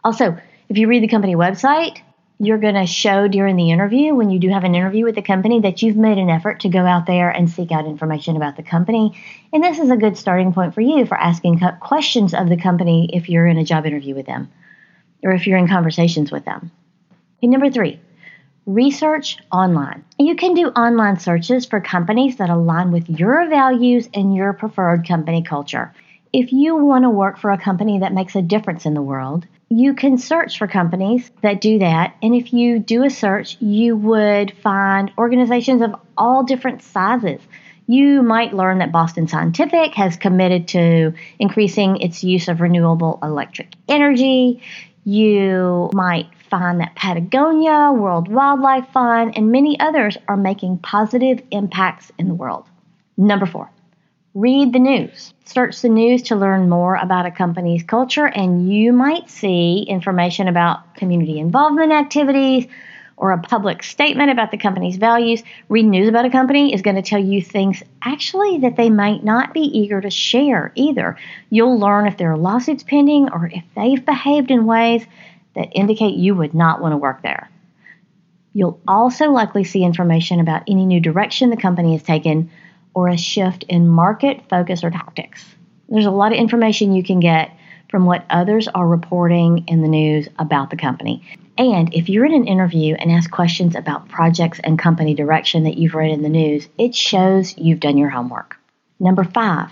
Also, 0.03 0.37
if 0.69 0.77
you 0.77 0.87
read 0.87 1.01
the 1.01 1.07
company 1.07 1.35
website, 1.35 1.99
you're 2.41 2.57
going 2.57 2.75
to 2.75 2.85
show 2.85 3.27
during 3.27 3.57
the 3.57 3.71
interview, 3.71 4.15
when 4.15 4.29
you 4.29 4.39
do 4.39 4.49
have 4.49 4.63
an 4.63 4.73
interview 4.73 5.03
with 5.03 5.15
the 5.15 5.21
company, 5.21 5.59
that 5.59 5.81
you've 5.81 5.97
made 5.97 6.17
an 6.17 6.29
effort 6.29 6.61
to 6.61 6.69
go 6.69 6.85
out 6.85 7.05
there 7.05 7.29
and 7.29 7.49
seek 7.49 7.71
out 7.71 7.85
information 7.85 8.37
about 8.37 8.55
the 8.55 8.63
company. 8.63 9.19
And 9.51 9.61
this 9.61 9.77
is 9.77 9.89
a 9.89 9.97
good 9.97 10.17
starting 10.17 10.53
point 10.53 10.73
for 10.73 10.81
you 10.81 11.05
for 11.05 11.17
asking 11.17 11.59
questions 11.81 12.33
of 12.33 12.47
the 12.47 12.55
company 12.55 13.09
if 13.13 13.27
you're 13.27 13.45
in 13.45 13.57
a 13.57 13.65
job 13.65 13.85
interview 13.85 14.15
with 14.15 14.25
them 14.25 14.49
or 15.21 15.31
if 15.31 15.47
you're 15.47 15.57
in 15.57 15.67
conversations 15.67 16.31
with 16.31 16.45
them. 16.45 16.71
And 17.41 17.51
number 17.51 17.69
three, 17.69 17.99
research 18.69 19.39
online. 19.51 20.05
You 20.19 20.35
can 20.35 20.53
do 20.53 20.67
online 20.67 21.19
searches 21.19 21.65
for 21.65 21.81
companies 21.81 22.37
that 22.37 22.51
align 22.51 22.91
with 22.91 23.09
your 23.09 23.49
values 23.49 24.07
and 24.13 24.35
your 24.35 24.53
preferred 24.53 25.07
company 25.07 25.41
culture. 25.41 25.91
If 26.31 26.53
you 26.53 26.75
want 26.75 27.03
to 27.03 27.09
work 27.09 27.39
for 27.39 27.49
a 27.49 27.57
company 27.57 27.99
that 27.99 28.13
makes 28.13 28.35
a 28.35 28.43
difference 28.43 28.85
in 28.85 28.93
the 28.93 29.01
world, 29.01 29.47
you 29.69 29.95
can 29.95 30.19
search 30.19 30.59
for 30.59 30.67
companies 30.67 31.31
that 31.41 31.61
do 31.61 31.79
that. 31.79 32.15
And 32.21 32.35
if 32.35 32.53
you 32.53 32.77
do 32.77 33.03
a 33.03 33.09
search, 33.09 33.59
you 33.59 33.97
would 33.97 34.55
find 34.61 35.11
organizations 35.17 35.81
of 35.81 35.95
all 36.15 36.43
different 36.43 36.83
sizes. 36.83 37.41
You 37.87 38.21
might 38.21 38.53
learn 38.53 38.77
that 38.79 38.91
Boston 38.91 39.27
Scientific 39.27 39.95
has 39.95 40.15
committed 40.15 40.67
to 40.69 41.13
increasing 41.39 42.01
its 42.01 42.23
use 42.23 42.47
of 42.47 42.61
renewable 42.61 43.17
electric 43.23 43.73
energy. 43.87 44.61
You 45.05 45.89
might 45.93 46.27
find 46.49 46.79
that 46.79 46.95
Patagonia, 46.95 47.91
World 47.91 48.27
Wildlife 48.27 48.87
Fund, 48.91 49.37
and 49.37 49.51
many 49.51 49.79
others 49.79 50.17
are 50.27 50.37
making 50.37 50.79
positive 50.79 51.41
impacts 51.51 52.11
in 52.17 52.27
the 52.27 52.33
world. 52.33 52.65
Number 53.17 53.45
four, 53.45 53.69
read 54.33 54.73
the 54.73 54.79
news. 54.79 55.33
Search 55.45 55.81
the 55.81 55.89
news 55.89 56.23
to 56.23 56.35
learn 56.35 56.69
more 56.69 56.95
about 56.95 57.25
a 57.25 57.31
company's 57.31 57.83
culture, 57.83 58.25
and 58.25 58.71
you 58.71 58.93
might 58.93 59.29
see 59.29 59.85
information 59.87 60.47
about 60.47 60.95
community 60.95 61.39
involvement 61.39 61.91
activities 61.91 62.67
or 63.19 63.31
a 63.31 63.37
public 63.37 63.83
statement 63.83 64.31
about 64.31 64.49
the 64.49 64.57
company's 64.57 64.95
values. 64.95 65.43
Read 65.67 65.85
news 65.85 66.07
about 66.07 66.25
a 66.25 66.29
company 66.29 66.73
is 66.73 66.81
going 66.81 66.95
to 66.95 67.01
tell 67.01 67.19
you 67.19 67.41
things 67.41 67.83
actually 68.01 68.59
that 68.59 68.77
they 68.77 68.89
might 68.89 69.23
not 69.23 69.53
be 69.53 69.59
eager 69.59 69.99
to 69.99 70.09
share 70.09 70.71
either. 70.75 71.17
You'll 71.49 71.77
learn 71.77 72.07
if 72.07 72.17
there 72.17 72.31
are 72.31 72.37
lawsuits 72.37 72.83
pending 72.83 73.29
or 73.29 73.51
if 73.53 73.63
they've 73.75 74.03
behaved 74.03 74.51
in 74.51 74.65
ways 74.65 75.05
that 75.55 75.69
indicate 75.73 76.15
you 76.15 76.35
would 76.35 76.53
not 76.53 76.81
want 76.81 76.93
to 76.93 76.97
work 76.97 77.21
there. 77.21 77.49
You'll 78.53 78.79
also 78.87 79.31
likely 79.31 79.63
see 79.63 79.83
information 79.83 80.39
about 80.39 80.63
any 80.67 80.85
new 80.85 80.99
direction 80.99 81.49
the 81.49 81.57
company 81.57 81.93
has 81.93 82.03
taken 82.03 82.49
or 82.93 83.09
a 83.09 83.17
shift 83.17 83.63
in 83.63 83.87
market 83.87 84.49
focus 84.49 84.83
or 84.83 84.89
tactics. 84.89 85.45
There's 85.87 86.05
a 86.05 86.11
lot 86.11 86.31
of 86.31 86.37
information 86.37 86.93
you 86.93 87.03
can 87.03 87.19
get 87.19 87.51
from 87.89 88.05
what 88.05 88.25
others 88.29 88.67
are 88.67 88.87
reporting 88.87 89.65
in 89.67 89.81
the 89.81 89.87
news 89.87 90.27
about 90.37 90.69
the 90.69 90.77
company. 90.77 91.23
And 91.57 91.93
if 91.93 92.07
you're 92.07 92.25
in 92.25 92.33
an 92.33 92.47
interview 92.47 92.95
and 92.95 93.11
ask 93.11 93.29
questions 93.29 93.75
about 93.75 94.07
projects 94.07 94.59
and 94.63 94.79
company 94.79 95.13
direction 95.13 95.63
that 95.63 95.77
you've 95.77 95.95
read 95.95 96.11
in 96.11 96.21
the 96.21 96.29
news, 96.29 96.67
it 96.77 96.95
shows 96.95 97.57
you've 97.57 97.79
done 97.79 97.97
your 97.97 98.09
homework. 98.09 98.55
Number 98.99 99.23
five, 99.23 99.71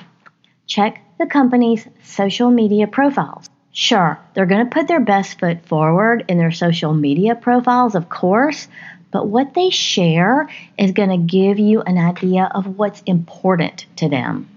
check 0.65 1.01
the 1.19 1.27
company's 1.27 1.87
social 2.03 2.49
media 2.51 2.87
profiles. 2.87 3.49
Sure, 3.71 4.19
they're 4.33 4.45
going 4.45 4.65
to 4.65 4.73
put 4.73 4.87
their 4.87 4.99
best 4.99 5.39
foot 5.39 5.65
forward 5.65 6.25
in 6.27 6.37
their 6.37 6.51
social 6.51 6.93
media 6.93 7.35
profiles, 7.35 7.95
of 7.95 8.09
course, 8.09 8.67
but 9.11 9.27
what 9.27 9.53
they 9.53 9.69
share 9.69 10.49
is 10.77 10.91
going 10.91 11.09
to 11.09 11.17
give 11.17 11.59
you 11.59 11.81
an 11.81 11.97
idea 11.97 12.49
of 12.53 12.77
what's 12.77 13.01
important 13.05 13.85
to 13.97 14.09
them. 14.09 14.49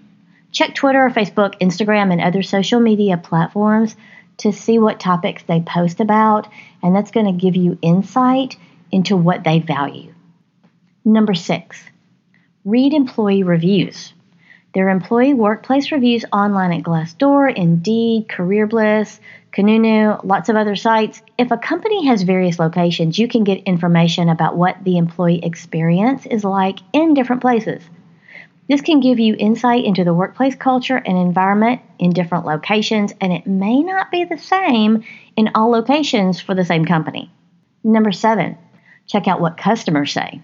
Check 0.53 0.75
Twitter, 0.75 1.09
Facebook, 1.11 1.59
Instagram, 1.61 2.13
and 2.13 2.21
other 2.21 2.43
social 2.43 2.81
media 2.81 3.17
platforms 3.17 3.95
to 4.39 4.53
see 4.53 4.79
what 4.79 4.99
topics 4.99 5.43
they 5.45 5.61
post 5.61 6.01
about, 6.01 6.49
and 6.83 6.97
that's 6.97 7.11
going 7.11 7.27
to 7.27 7.33
give 7.33 7.57
you 7.57 7.79
insight 7.83 8.57
into 8.91 9.17
what 9.17 9.45
they 9.45 9.61
value. 9.61 10.13
Number 11.05 11.35
six, 11.35 11.83
read 12.65 12.93
employee 12.93 13.43
reviews. 13.43 14.13
There 14.73 14.87
are 14.87 14.91
employee 14.91 15.35
workplace 15.35 15.91
reviews 15.91 16.25
online 16.33 16.73
at 16.73 16.85
Glassdoor, 16.85 17.53
Indeed, 17.55 18.29
CareerBliss, 18.29 19.19
Kununu, 19.53 20.25
lots 20.25 20.49
of 20.49 20.55
other 20.55 20.77
sites. 20.77 21.21
If 21.37 21.51
a 21.51 21.57
company 21.57 22.07
has 22.07 22.23
various 22.23 22.61
locations, 22.61 23.19
you 23.19 23.27
can 23.27 23.43
get 23.43 23.65
information 23.65 24.29
about 24.29 24.57
what 24.57 24.77
the 24.85 24.97
employee 24.97 25.45
experience 25.45 26.25
is 26.25 26.45
like 26.45 26.79
in 26.93 27.15
different 27.15 27.43
places. 27.43 27.83
This 28.69 28.81
can 28.81 29.01
give 29.01 29.19
you 29.19 29.35
insight 29.37 29.85
into 29.85 30.05
the 30.05 30.15
workplace 30.15 30.55
culture 30.55 30.97
and 30.97 31.19
environment 31.19 31.81
in 31.99 32.13
different 32.13 32.47
locations, 32.47 33.13
and 33.21 33.33
it 33.33 33.49
may 33.49 33.83
not 33.83 34.13
be 34.13 34.25
the 34.25 34.39
same 34.39 35.03
in 35.37 35.51
all 35.57 35.71
locations 35.71 36.41
for 36.41 36.55
the 36.55 36.65
same 36.65 36.85
company. 36.85 37.33
Number 37.83 38.13
seven, 38.13 38.57
check 39.09 39.27
out 39.27 39.41
what 39.41 39.57
customers 39.57 40.13
say. 40.13 40.41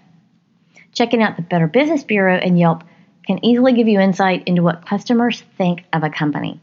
Checking 0.91 1.23
out 1.23 1.37
the 1.37 1.43
Better 1.43 1.67
Business 1.67 2.03
Bureau 2.03 2.35
and 2.35 2.59
Yelp 2.59 2.83
can 3.27 3.43
easily 3.43 3.73
give 3.73 3.87
you 3.87 3.99
insight 3.99 4.47
into 4.47 4.63
what 4.63 4.85
customers 4.85 5.43
think 5.57 5.83
of 5.93 6.03
a 6.03 6.09
company. 6.09 6.59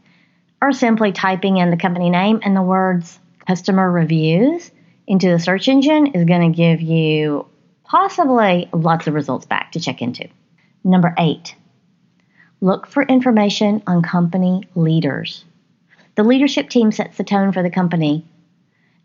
Or 0.61 0.71
simply 0.71 1.11
typing 1.11 1.57
in 1.57 1.69
the 1.69 1.77
company 1.77 2.09
name 2.09 2.41
and 2.43 2.55
the 2.55 2.61
words 2.61 3.19
customer 3.47 3.89
reviews 3.89 4.71
into 5.05 5.29
the 5.29 5.39
search 5.39 5.67
engine 5.67 6.07
is 6.07 6.25
going 6.25 6.51
to 6.51 6.57
give 6.57 6.81
you 6.81 7.45
possibly 7.83 8.67
lots 8.73 9.05
of 9.05 9.13
results 9.13 9.45
back 9.45 9.71
to 9.73 9.79
check 9.79 10.01
into. 10.01 10.27
Number 10.83 11.13
eight, 11.19 11.55
look 12.61 12.87
for 12.87 13.03
information 13.03 13.83
on 13.85 14.01
company 14.01 14.67
leaders. 14.73 15.45
The 16.15 16.23
leadership 16.23 16.69
team 16.69 16.91
sets 16.91 17.17
the 17.17 17.23
tone 17.23 17.51
for 17.51 17.61
the 17.61 17.69
company, 17.69 18.25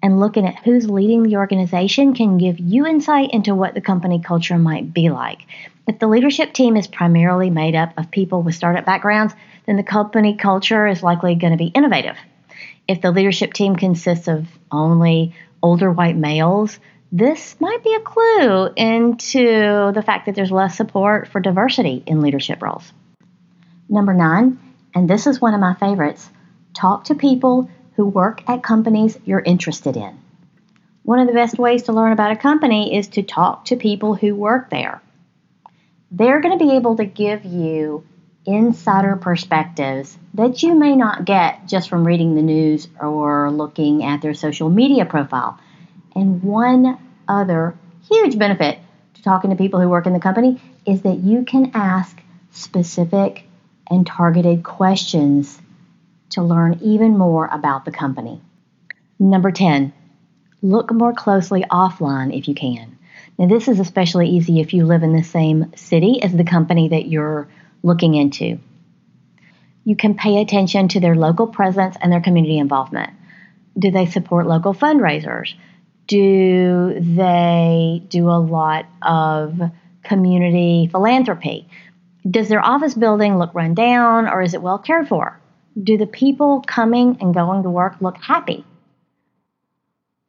and 0.02 0.18
looking 0.18 0.46
at 0.46 0.64
who's 0.64 0.88
leading 0.88 1.22
the 1.22 1.36
organization 1.36 2.14
can 2.14 2.38
give 2.38 2.58
you 2.58 2.86
insight 2.86 3.30
into 3.32 3.54
what 3.54 3.74
the 3.74 3.80
company 3.80 4.20
culture 4.20 4.58
might 4.58 4.92
be 4.92 5.10
like. 5.10 5.40
If 5.86 5.98
the 5.98 6.08
leadership 6.08 6.52
team 6.52 6.76
is 6.76 6.86
primarily 6.86 7.50
made 7.50 7.74
up 7.74 7.92
of 7.98 8.10
people 8.10 8.42
with 8.42 8.54
startup 8.54 8.84
backgrounds, 8.84 9.34
then 9.66 9.76
the 9.76 9.82
company 9.82 10.36
culture 10.36 10.86
is 10.86 11.02
likely 11.02 11.34
going 11.34 11.52
to 11.52 11.58
be 11.58 11.66
innovative. 11.66 12.16
If 12.88 13.00
the 13.00 13.10
leadership 13.10 13.52
team 13.52 13.76
consists 13.76 14.28
of 14.28 14.46
only 14.70 15.34
older 15.62 15.90
white 15.90 16.16
males, 16.16 16.78
this 17.12 17.56
might 17.60 17.82
be 17.82 17.94
a 17.94 18.00
clue 18.00 18.68
into 18.76 19.92
the 19.92 20.02
fact 20.04 20.26
that 20.26 20.34
there's 20.34 20.52
less 20.52 20.76
support 20.76 21.28
for 21.28 21.40
diversity 21.40 22.02
in 22.06 22.20
leadership 22.20 22.62
roles. 22.62 22.92
Number 23.88 24.14
nine, 24.14 24.58
and 24.94 25.10
this 25.10 25.26
is 25.26 25.40
one 25.40 25.54
of 25.54 25.60
my 25.60 25.74
favorites 25.74 26.28
talk 26.72 27.04
to 27.04 27.14
people 27.14 27.68
who 28.00 28.06
work 28.06 28.42
at 28.48 28.62
companies 28.62 29.18
you're 29.26 29.40
interested 29.40 29.94
in. 29.94 30.18
One 31.02 31.18
of 31.18 31.26
the 31.26 31.34
best 31.34 31.58
ways 31.58 31.82
to 31.82 31.92
learn 31.92 32.12
about 32.12 32.32
a 32.32 32.36
company 32.36 32.96
is 32.96 33.08
to 33.08 33.22
talk 33.22 33.66
to 33.66 33.76
people 33.76 34.14
who 34.14 34.34
work 34.34 34.70
there. 34.70 35.02
They're 36.10 36.40
going 36.40 36.58
to 36.58 36.64
be 36.64 36.76
able 36.76 36.96
to 36.96 37.04
give 37.04 37.44
you 37.44 38.06
insider 38.46 39.16
perspectives 39.16 40.16
that 40.32 40.62
you 40.62 40.76
may 40.76 40.96
not 40.96 41.26
get 41.26 41.68
just 41.68 41.90
from 41.90 42.06
reading 42.06 42.36
the 42.36 42.40
news 42.40 42.88
or 42.98 43.50
looking 43.50 44.02
at 44.02 44.22
their 44.22 44.32
social 44.32 44.70
media 44.70 45.04
profile. 45.04 45.60
And 46.16 46.42
one 46.42 46.98
other 47.28 47.76
huge 48.10 48.38
benefit 48.38 48.78
to 49.12 49.22
talking 49.22 49.50
to 49.50 49.56
people 49.56 49.78
who 49.78 49.90
work 49.90 50.06
in 50.06 50.14
the 50.14 50.20
company 50.20 50.58
is 50.86 51.02
that 51.02 51.18
you 51.18 51.44
can 51.44 51.72
ask 51.74 52.18
specific 52.50 53.44
and 53.90 54.06
targeted 54.06 54.62
questions 54.62 55.60
to 56.30 56.42
learn 56.42 56.78
even 56.82 57.16
more 57.16 57.46
about 57.46 57.84
the 57.84 57.90
company. 57.90 58.40
Number 59.18 59.50
10, 59.50 59.92
look 60.62 60.92
more 60.92 61.12
closely 61.12 61.62
offline 61.70 62.36
if 62.36 62.48
you 62.48 62.54
can. 62.54 62.98
Now, 63.38 63.46
this 63.46 63.68
is 63.68 63.80
especially 63.80 64.28
easy 64.28 64.60
if 64.60 64.74
you 64.74 64.84
live 64.84 65.02
in 65.02 65.14
the 65.14 65.22
same 65.22 65.72
city 65.74 66.22
as 66.22 66.32
the 66.32 66.44
company 66.44 66.88
that 66.88 67.06
you're 67.08 67.48
looking 67.82 68.14
into. 68.14 68.58
You 69.84 69.96
can 69.96 70.14
pay 70.14 70.40
attention 70.40 70.88
to 70.88 71.00
their 71.00 71.14
local 71.14 71.46
presence 71.46 71.96
and 72.00 72.12
their 72.12 72.20
community 72.20 72.58
involvement. 72.58 73.10
Do 73.78 73.90
they 73.90 74.06
support 74.06 74.46
local 74.46 74.74
fundraisers? 74.74 75.54
Do 76.06 77.00
they 77.00 78.02
do 78.08 78.28
a 78.28 78.40
lot 78.40 78.86
of 79.00 79.58
community 80.02 80.88
philanthropy? 80.90 81.68
Does 82.28 82.48
their 82.48 82.64
office 82.64 82.94
building 82.94 83.38
look 83.38 83.54
run 83.54 83.74
down 83.74 84.28
or 84.28 84.42
is 84.42 84.52
it 84.52 84.60
well 84.60 84.78
cared 84.78 85.08
for? 85.08 85.39
Do 85.80 85.96
the 85.96 86.06
people 86.06 86.62
coming 86.66 87.18
and 87.20 87.32
going 87.32 87.62
to 87.62 87.70
work 87.70 88.00
look 88.00 88.16
happy? 88.16 88.64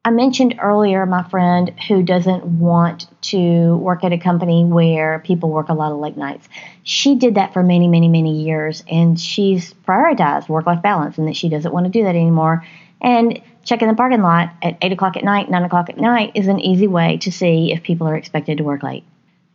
I 0.04 0.10
mentioned 0.10 0.60
earlier 0.62 1.06
my 1.06 1.24
friend 1.30 1.74
who 1.88 2.02
doesn't 2.02 2.44
want 2.44 3.08
to 3.24 3.76
work 3.78 4.04
at 4.04 4.14
a 4.14 4.18
company 4.18 4.66
where 4.66 5.20
people 5.20 5.50
work 5.50 5.70
a 5.70 5.74
lot 5.74 5.92
of 5.92 6.00
late 6.00 6.18
nights. 6.18 6.48
She 6.84 7.16
did 7.16 7.36
that 7.36 7.54
for 7.54 7.62
many, 7.62 7.88
many, 7.88 8.08
many 8.08 8.44
years, 8.44 8.84
and 8.90 9.20
she's 9.20 9.74
prioritized 9.88 10.50
work 10.50 10.66
life 10.66 10.82
balance 10.82 11.18
and 11.20 11.28
that 11.28 11.36
she 11.36 11.50
doesn't 11.50 11.72
want 11.72 11.86
to 11.86 11.92
do 11.92 12.04
that 12.04 12.16
anymore. 12.16 12.66
And 13.00 13.42
checking 13.64 13.88
the 13.88 13.96
parking 13.96 14.22
lot 14.22 14.52
at 14.62 14.78
8 14.82 14.92
o'clock 14.92 15.18
at 15.18 15.24
night, 15.24 15.50
9 15.50 15.64
o'clock 15.64 15.90
at 15.90 15.98
night 15.98 16.32
is 16.36 16.48
an 16.48 16.60
easy 16.60 16.88
way 16.88 17.18
to 17.18 17.32
see 17.32 17.72
if 17.72 17.84
people 17.84 18.08
are 18.08 18.16
expected 18.16 18.58
to 18.58 18.64
work 18.64 18.82
late. 18.82 19.04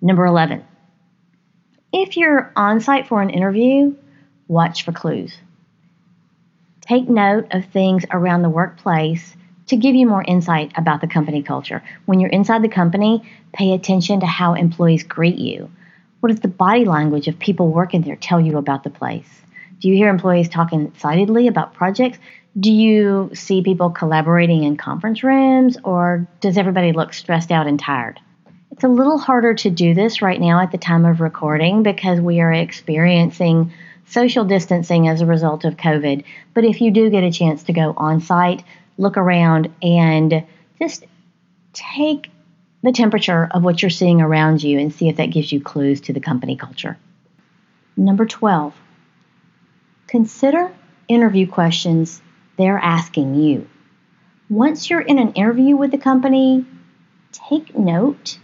Number 0.00 0.26
11. 0.26 0.64
If 1.92 2.16
you're 2.16 2.52
on 2.54 2.80
site 2.80 3.08
for 3.08 3.20
an 3.20 3.30
interview, 3.30 3.96
watch 4.46 4.84
for 4.84 4.92
clues. 4.92 5.36
Take 6.88 7.08
note 7.08 7.48
of 7.50 7.64
things 7.66 8.04
around 8.12 8.42
the 8.42 8.48
workplace 8.48 9.34
to 9.66 9.76
give 9.76 9.96
you 9.96 10.06
more 10.06 10.22
insight 10.22 10.70
about 10.76 11.00
the 11.00 11.08
company 11.08 11.42
culture. 11.42 11.82
When 12.04 12.20
you're 12.20 12.30
inside 12.30 12.62
the 12.62 12.68
company, 12.68 13.28
pay 13.52 13.72
attention 13.72 14.20
to 14.20 14.26
how 14.26 14.54
employees 14.54 15.02
greet 15.02 15.38
you. 15.38 15.70
What 16.20 16.30
does 16.30 16.40
the 16.40 16.48
body 16.48 16.84
language 16.84 17.26
of 17.26 17.38
people 17.38 17.72
working 17.72 18.02
there 18.02 18.16
tell 18.16 18.40
you 18.40 18.56
about 18.56 18.84
the 18.84 18.90
place? 18.90 19.28
Do 19.80 19.88
you 19.88 19.96
hear 19.96 20.08
employees 20.08 20.48
talking 20.48 20.86
excitedly 20.86 21.48
about 21.48 21.74
projects? 21.74 22.18
Do 22.58 22.70
you 22.72 23.30
see 23.34 23.62
people 23.62 23.90
collaborating 23.90 24.62
in 24.62 24.76
conference 24.76 25.22
rooms, 25.22 25.76
or 25.82 26.26
does 26.40 26.56
everybody 26.56 26.92
look 26.92 27.12
stressed 27.12 27.50
out 27.50 27.66
and 27.66 27.78
tired? 27.78 28.20
It's 28.70 28.84
a 28.84 28.88
little 28.88 29.18
harder 29.18 29.54
to 29.54 29.70
do 29.70 29.92
this 29.92 30.22
right 30.22 30.40
now 30.40 30.60
at 30.60 30.70
the 30.70 30.78
time 30.78 31.04
of 31.04 31.20
recording 31.20 31.82
because 31.82 32.20
we 32.20 32.40
are 32.40 32.52
experiencing 32.52 33.72
social 34.06 34.44
distancing 34.44 35.08
as 35.08 35.20
a 35.20 35.26
result 35.26 35.64
of 35.64 35.76
COVID. 35.76 36.24
But 36.54 36.64
if 36.64 36.80
you 36.80 36.90
do 36.90 37.10
get 37.10 37.24
a 37.24 37.30
chance 37.30 37.64
to 37.64 37.72
go 37.72 37.94
on 37.96 38.20
site, 38.20 38.64
look 38.98 39.16
around 39.16 39.72
and 39.82 40.46
just 40.78 41.04
take 41.72 42.30
the 42.82 42.92
temperature 42.92 43.48
of 43.50 43.64
what 43.64 43.82
you're 43.82 43.90
seeing 43.90 44.20
around 44.20 44.62
you 44.62 44.78
and 44.78 44.92
see 44.92 45.08
if 45.08 45.16
that 45.16 45.26
gives 45.26 45.50
you 45.52 45.60
clues 45.60 46.00
to 46.02 46.12
the 46.12 46.20
company 46.20 46.56
culture. 46.56 46.96
Number 47.96 48.26
12, 48.26 48.74
consider 50.06 50.72
interview 51.08 51.46
questions 51.46 52.20
they're 52.56 52.78
asking 52.78 53.34
you. 53.34 53.68
Once 54.48 54.88
you're 54.88 55.00
in 55.00 55.18
an 55.18 55.32
interview 55.32 55.76
with 55.76 55.90
the 55.90 55.98
company, 55.98 56.64
take 57.32 57.76
note 57.76 58.38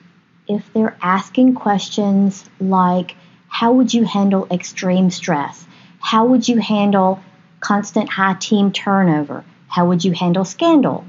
if 0.49 0.73
they're 0.73 0.97
asking 1.01 1.55
questions 1.55 2.49
like, 2.61 3.15
How 3.55 3.75
would 3.75 3.93
you 3.93 4.05
handle 4.05 4.47
extreme 4.51 5.11
stress? 5.11 5.67
How 6.01 6.25
would 6.25 6.49
you 6.49 6.59
handle 6.59 7.21
constant 7.61 8.09
high 8.09 8.33
team 8.33 8.73
turnover? 8.73 9.45
How 9.69 9.89
would 9.89 10.03
you 10.03 10.13
handle 10.13 10.47
scandal? 10.47 11.05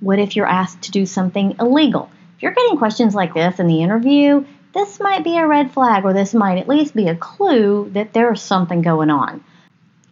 What 0.00 0.18
if 0.18 0.34
you're 0.34 0.48
asked 0.48 0.82
to 0.82 0.90
do 0.90 1.06
something 1.06 1.54
illegal? 1.60 2.10
If 2.36 2.42
you're 2.42 2.52
getting 2.52 2.76
questions 2.76 3.14
like 3.14 3.34
this 3.34 3.60
in 3.60 3.68
the 3.68 3.82
interview, 3.82 4.44
this 4.72 4.98
might 4.98 5.22
be 5.22 5.38
a 5.38 5.46
red 5.46 5.70
flag 5.70 6.04
or 6.04 6.12
this 6.12 6.34
might 6.34 6.58
at 6.58 6.68
least 6.68 6.92
be 6.92 7.06
a 7.06 7.14
clue 7.14 7.88
that 7.92 8.12
there's 8.12 8.42
something 8.42 8.82
going 8.82 9.10
on. 9.10 9.42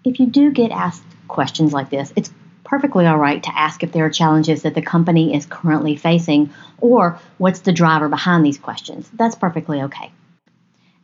If 0.04 0.20
you 0.20 0.26
do 0.26 0.52
get 0.52 0.70
asked 0.70 1.02
questions 1.26 1.72
like 1.72 1.90
this, 1.90 2.12
it's 2.14 2.32
perfectly 2.62 3.04
all 3.04 3.18
right 3.18 3.42
to 3.42 3.58
ask 3.58 3.82
if 3.82 3.90
there 3.90 4.06
are 4.06 4.10
challenges 4.10 4.62
that 4.62 4.76
the 4.76 4.80
company 4.80 5.34
is 5.34 5.44
currently 5.44 5.96
facing 5.96 6.50
or 6.80 7.18
what's 7.36 7.60
the 7.60 7.72
driver 7.72 8.08
behind 8.08 8.46
these 8.46 8.58
questions. 8.58 9.10
That's 9.12 9.34
perfectly 9.34 9.82
okay. 9.82 10.12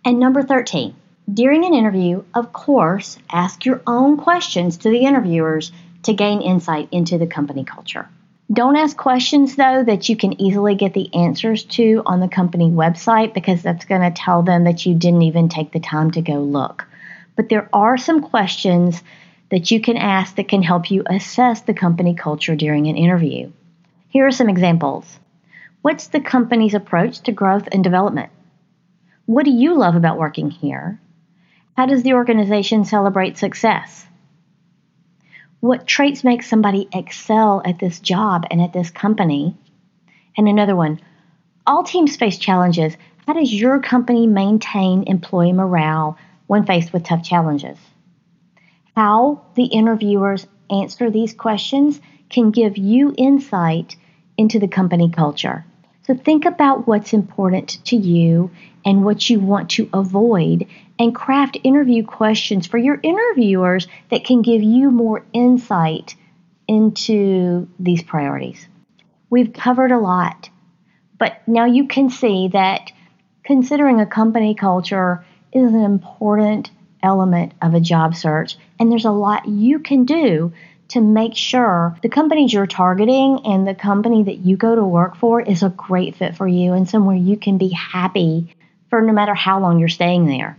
And 0.04 0.18
number 0.18 0.42
13, 0.42 0.94
during 1.32 1.64
an 1.64 1.74
interview, 1.74 2.24
of 2.34 2.52
course, 2.52 3.18
ask 3.30 3.66
your 3.66 3.82
own 3.86 4.16
questions 4.16 4.78
to 4.78 4.90
the 4.90 5.04
interviewers 5.04 5.72
to 6.04 6.14
gain 6.14 6.40
insight 6.40 6.88
into 6.92 7.18
the 7.18 7.26
company 7.26 7.64
culture. 7.64 8.08
Don't 8.50 8.76
ask 8.76 8.96
questions, 8.96 9.56
though, 9.56 9.84
that 9.84 10.08
you 10.08 10.16
can 10.16 10.40
easily 10.40 10.74
get 10.74 10.94
the 10.94 11.14
answers 11.14 11.64
to 11.64 12.02
on 12.06 12.20
the 12.20 12.28
company 12.28 12.70
website 12.70 13.34
because 13.34 13.62
that's 13.62 13.84
going 13.84 14.00
to 14.00 14.10
tell 14.10 14.42
them 14.42 14.64
that 14.64 14.86
you 14.86 14.94
didn't 14.94 15.22
even 15.22 15.50
take 15.50 15.70
the 15.72 15.80
time 15.80 16.10
to 16.12 16.22
go 16.22 16.40
look. 16.40 16.86
But 17.36 17.50
there 17.50 17.68
are 17.74 17.98
some 17.98 18.22
questions 18.22 19.02
that 19.50 19.70
you 19.70 19.80
can 19.80 19.98
ask 19.98 20.36
that 20.36 20.48
can 20.48 20.62
help 20.62 20.90
you 20.90 21.02
assess 21.06 21.60
the 21.60 21.74
company 21.74 22.14
culture 22.14 22.56
during 22.56 22.86
an 22.86 22.96
interview. 22.96 23.50
Here 24.08 24.26
are 24.26 24.32
some 24.32 24.48
examples 24.48 25.18
What's 25.82 26.08
the 26.08 26.20
company's 26.20 26.74
approach 26.74 27.20
to 27.20 27.32
growth 27.32 27.68
and 27.70 27.84
development? 27.84 28.30
What 29.28 29.44
do 29.44 29.50
you 29.50 29.76
love 29.76 29.94
about 29.94 30.16
working 30.16 30.50
here? 30.50 30.98
How 31.76 31.84
does 31.84 32.02
the 32.02 32.14
organization 32.14 32.86
celebrate 32.86 33.36
success? 33.36 34.08
what 35.60 35.86
traits 35.86 36.22
make 36.22 36.42
somebody 36.42 36.88
excel 36.92 37.62
at 37.64 37.78
this 37.78 37.98
job 37.98 38.44
and 38.50 38.60
at 38.60 38.72
this 38.72 38.90
company? 38.90 39.56
And 40.36 40.48
another 40.48 40.76
one, 40.76 41.00
all 41.66 41.82
teams 41.82 42.16
face 42.16 42.38
challenges. 42.38 42.96
How 43.26 43.32
does 43.32 43.52
your 43.52 43.80
company 43.80 44.26
maintain 44.26 45.04
employee 45.06 45.52
morale 45.52 46.16
when 46.46 46.64
faced 46.64 46.92
with 46.92 47.02
tough 47.02 47.22
challenges? 47.22 47.76
How 48.96 49.42
the 49.56 49.64
interviewers 49.64 50.46
answer 50.70 51.10
these 51.10 51.34
questions 51.34 52.00
can 52.30 52.50
give 52.50 52.78
you 52.78 53.12
insight 53.16 53.96
into 54.36 54.58
the 54.58 54.68
company 54.68 55.10
culture. 55.10 55.64
So 56.08 56.14
think 56.14 56.46
about 56.46 56.86
what's 56.86 57.12
important 57.12 57.84
to 57.84 57.96
you 57.96 58.50
and 58.82 59.04
what 59.04 59.28
you 59.28 59.40
want 59.40 59.68
to 59.72 59.90
avoid 59.92 60.66
and 60.98 61.14
craft 61.14 61.58
interview 61.62 62.02
questions 62.02 62.66
for 62.66 62.78
your 62.78 62.98
interviewers 63.02 63.86
that 64.10 64.24
can 64.24 64.40
give 64.40 64.62
you 64.62 64.90
more 64.90 65.26
insight 65.34 66.14
into 66.66 67.68
these 67.78 68.02
priorities. 68.02 68.66
We've 69.28 69.52
covered 69.52 69.92
a 69.92 69.98
lot, 69.98 70.48
but 71.18 71.46
now 71.46 71.66
you 71.66 71.86
can 71.88 72.08
see 72.08 72.48
that 72.54 72.90
considering 73.44 74.00
a 74.00 74.06
company 74.06 74.54
culture 74.54 75.26
is 75.52 75.74
an 75.74 75.84
important 75.84 76.70
element 77.02 77.52
of 77.60 77.74
a 77.74 77.80
job 77.80 78.16
search, 78.16 78.56
and 78.80 78.90
there's 78.90 79.04
a 79.04 79.10
lot 79.10 79.46
you 79.46 79.80
can 79.80 80.06
do 80.06 80.54
to 80.88 81.00
make 81.00 81.36
sure 81.36 81.96
the 82.02 82.08
companies 82.08 82.52
you're 82.52 82.66
targeting 82.66 83.40
and 83.44 83.66
the 83.66 83.74
company 83.74 84.22
that 84.24 84.38
you 84.38 84.56
go 84.56 84.74
to 84.74 84.84
work 84.84 85.16
for 85.16 85.40
is 85.40 85.62
a 85.62 85.68
great 85.68 86.16
fit 86.16 86.36
for 86.36 86.48
you 86.48 86.72
and 86.72 86.88
somewhere 86.88 87.16
you 87.16 87.36
can 87.36 87.58
be 87.58 87.68
happy 87.68 88.54
for 88.88 89.02
no 89.02 89.12
matter 89.12 89.34
how 89.34 89.60
long 89.60 89.78
you're 89.78 89.88
staying 89.88 90.26
there. 90.26 90.58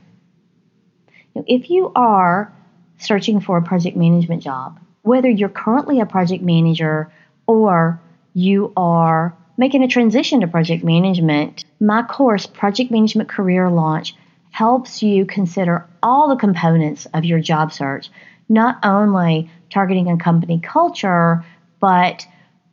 If 1.35 1.69
you 1.69 1.91
are 1.95 2.53
searching 2.99 3.41
for 3.41 3.57
a 3.57 3.63
project 3.63 3.97
management 3.97 4.43
job, 4.43 4.79
whether 5.01 5.29
you're 5.29 5.49
currently 5.49 5.99
a 5.99 6.05
project 6.05 6.43
manager 6.43 7.11
or 7.47 7.99
you 8.33 8.71
are 8.77 9.35
making 9.57 9.83
a 9.83 9.87
transition 9.87 10.41
to 10.41 10.47
project 10.47 10.83
management, 10.83 11.65
my 11.79 12.03
course, 12.03 12.45
Project 12.45 12.91
Management 12.91 13.29
Career 13.29 13.69
Launch, 13.69 14.15
helps 14.51 15.01
you 15.03 15.25
consider 15.25 15.85
all 16.01 16.29
the 16.29 16.35
components 16.35 17.07
of 17.13 17.25
your 17.25 17.39
job 17.39 17.73
search, 17.73 18.09
not 18.47 18.79
only 18.83 19.49
targeting 19.69 20.09
a 20.09 20.17
company 20.17 20.59
culture, 20.59 21.43
but 21.79 22.25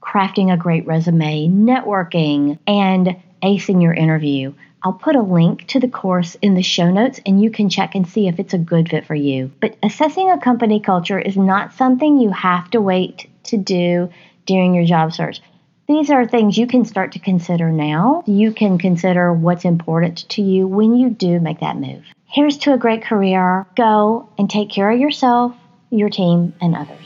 crafting 0.02 0.52
a 0.52 0.56
great 0.56 0.86
resume, 0.86 1.48
networking, 1.48 2.58
and 2.66 3.16
acing 3.42 3.82
your 3.82 3.94
interview. 3.94 4.52
I'll 4.82 4.92
put 4.92 5.16
a 5.16 5.22
link 5.22 5.66
to 5.68 5.80
the 5.80 5.88
course 5.88 6.36
in 6.42 6.54
the 6.54 6.62
show 6.62 6.90
notes 6.90 7.20
and 7.26 7.42
you 7.42 7.50
can 7.50 7.68
check 7.68 7.96
and 7.96 8.06
see 8.06 8.28
if 8.28 8.38
it's 8.38 8.54
a 8.54 8.58
good 8.58 8.88
fit 8.88 9.04
for 9.04 9.16
you. 9.16 9.50
But 9.60 9.76
assessing 9.82 10.30
a 10.30 10.38
company 10.38 10.78
culture 10.78 11.18
is 11.18 11.36
not 11.36 11.72
something 11.72 12.20
you 12.20 12.30
have 12.30 12.70
to 12.70 12.80
wait 12.80 13.28
to 13.44 13.56
do 13.56 14.10
during 14.44 14.74
your 14.74 14.84
job 14.84 15.12
search. 15.12 15.40
These 15.88 16.10
are 16.10 16.26
things 16.26 16.58
you 16.58 16.66
can 16.66 16.84
start 16.84 17.12
to 17.12 17.18
consider 17.18 17.70
now. 17.70 18.22
You 18.26 18.52
can 18.52 18.78
consider 18.78 19.32
what's 19.32 19.64
important 19.64 20.28
to 20.30 20.42
you 20.42 20.66
when 20.66 20.94
you 20.96 21.10
do 21.10 21.40
make 21.40 21.60
that 21.60 21.76
move. 21.76 22.04
Here's 22.26 22.58
to 22.58 22.72
a 22.72 22.78
great 22.78 23.02
career. 23.02 23.66
Go 23.76 24.28
and 24.36 24.50
take 24.50 24.68
care 24.70 24.90
of 24.90 24.98
yourself, 24.98 25.56
your 25.90 26.10
team, 26.10 26.54
and 26.60 26.74
others. 26.74 27.04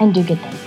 And 0.00 0.14
do 0.14 0.22
good 0.22 0.38
things. 0.40 0.60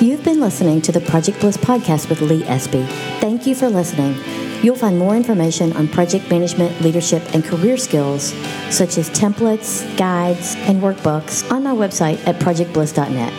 You've 0.00 0.24
been 0.24 0.40
listening 0.40 0.80
to 0.82 0.92
the 0.92 1.00
Project 1.00 1.40
Bliss 1.40 1.56
podcast 1.58 2.08
with 2.08 2.22
Lee 2.22 2.42
Espy. 2.44 2.84
Thank 3.20 3.46
you 3.46 3.54
for 3.54 3.68
listening. 3.68 4.16
You'll 4.62 4.76
find 4.76 4.98
more 4.98 5.14
information 5.14 5.74
on 5.74 5.88
project 5.88 6.30
management, 6.30 6.80
leadership, 6.80 7.22
and 7.34 7.44
career 7.44 7.76
skills, 7.76 8.32
such 8.70 8.98
as 8.98 9.10
templates, 9.10 9.84
guides, 9.96 10.54
and 10.56 10.82
workbooks, 10.82 11.50
on 11.50 11.62
my 11.62 11.72
website 11.72 12.26
at 12.26 12.36
projectbliss.net. 12.36 13.32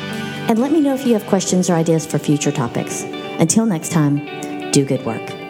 And 0.49 0.59
let 0.59 0.71
me 0.71 0.81
know 0.81 0.93
if 0.93 1.05
you 1.05 1.13
have 1.13 1.25
questions 1.27 1.69
or 1.69 1.73
ideas 1.73 2.05
for 2.05 2.19
future 2.19 2.51
topics. 2.51 3.03
Until 3.39 3.65
next 3.65 3.91
time, 3.91 4.71
do 4.71 4.85
good 4.85 5.05
work. 5.05 5.40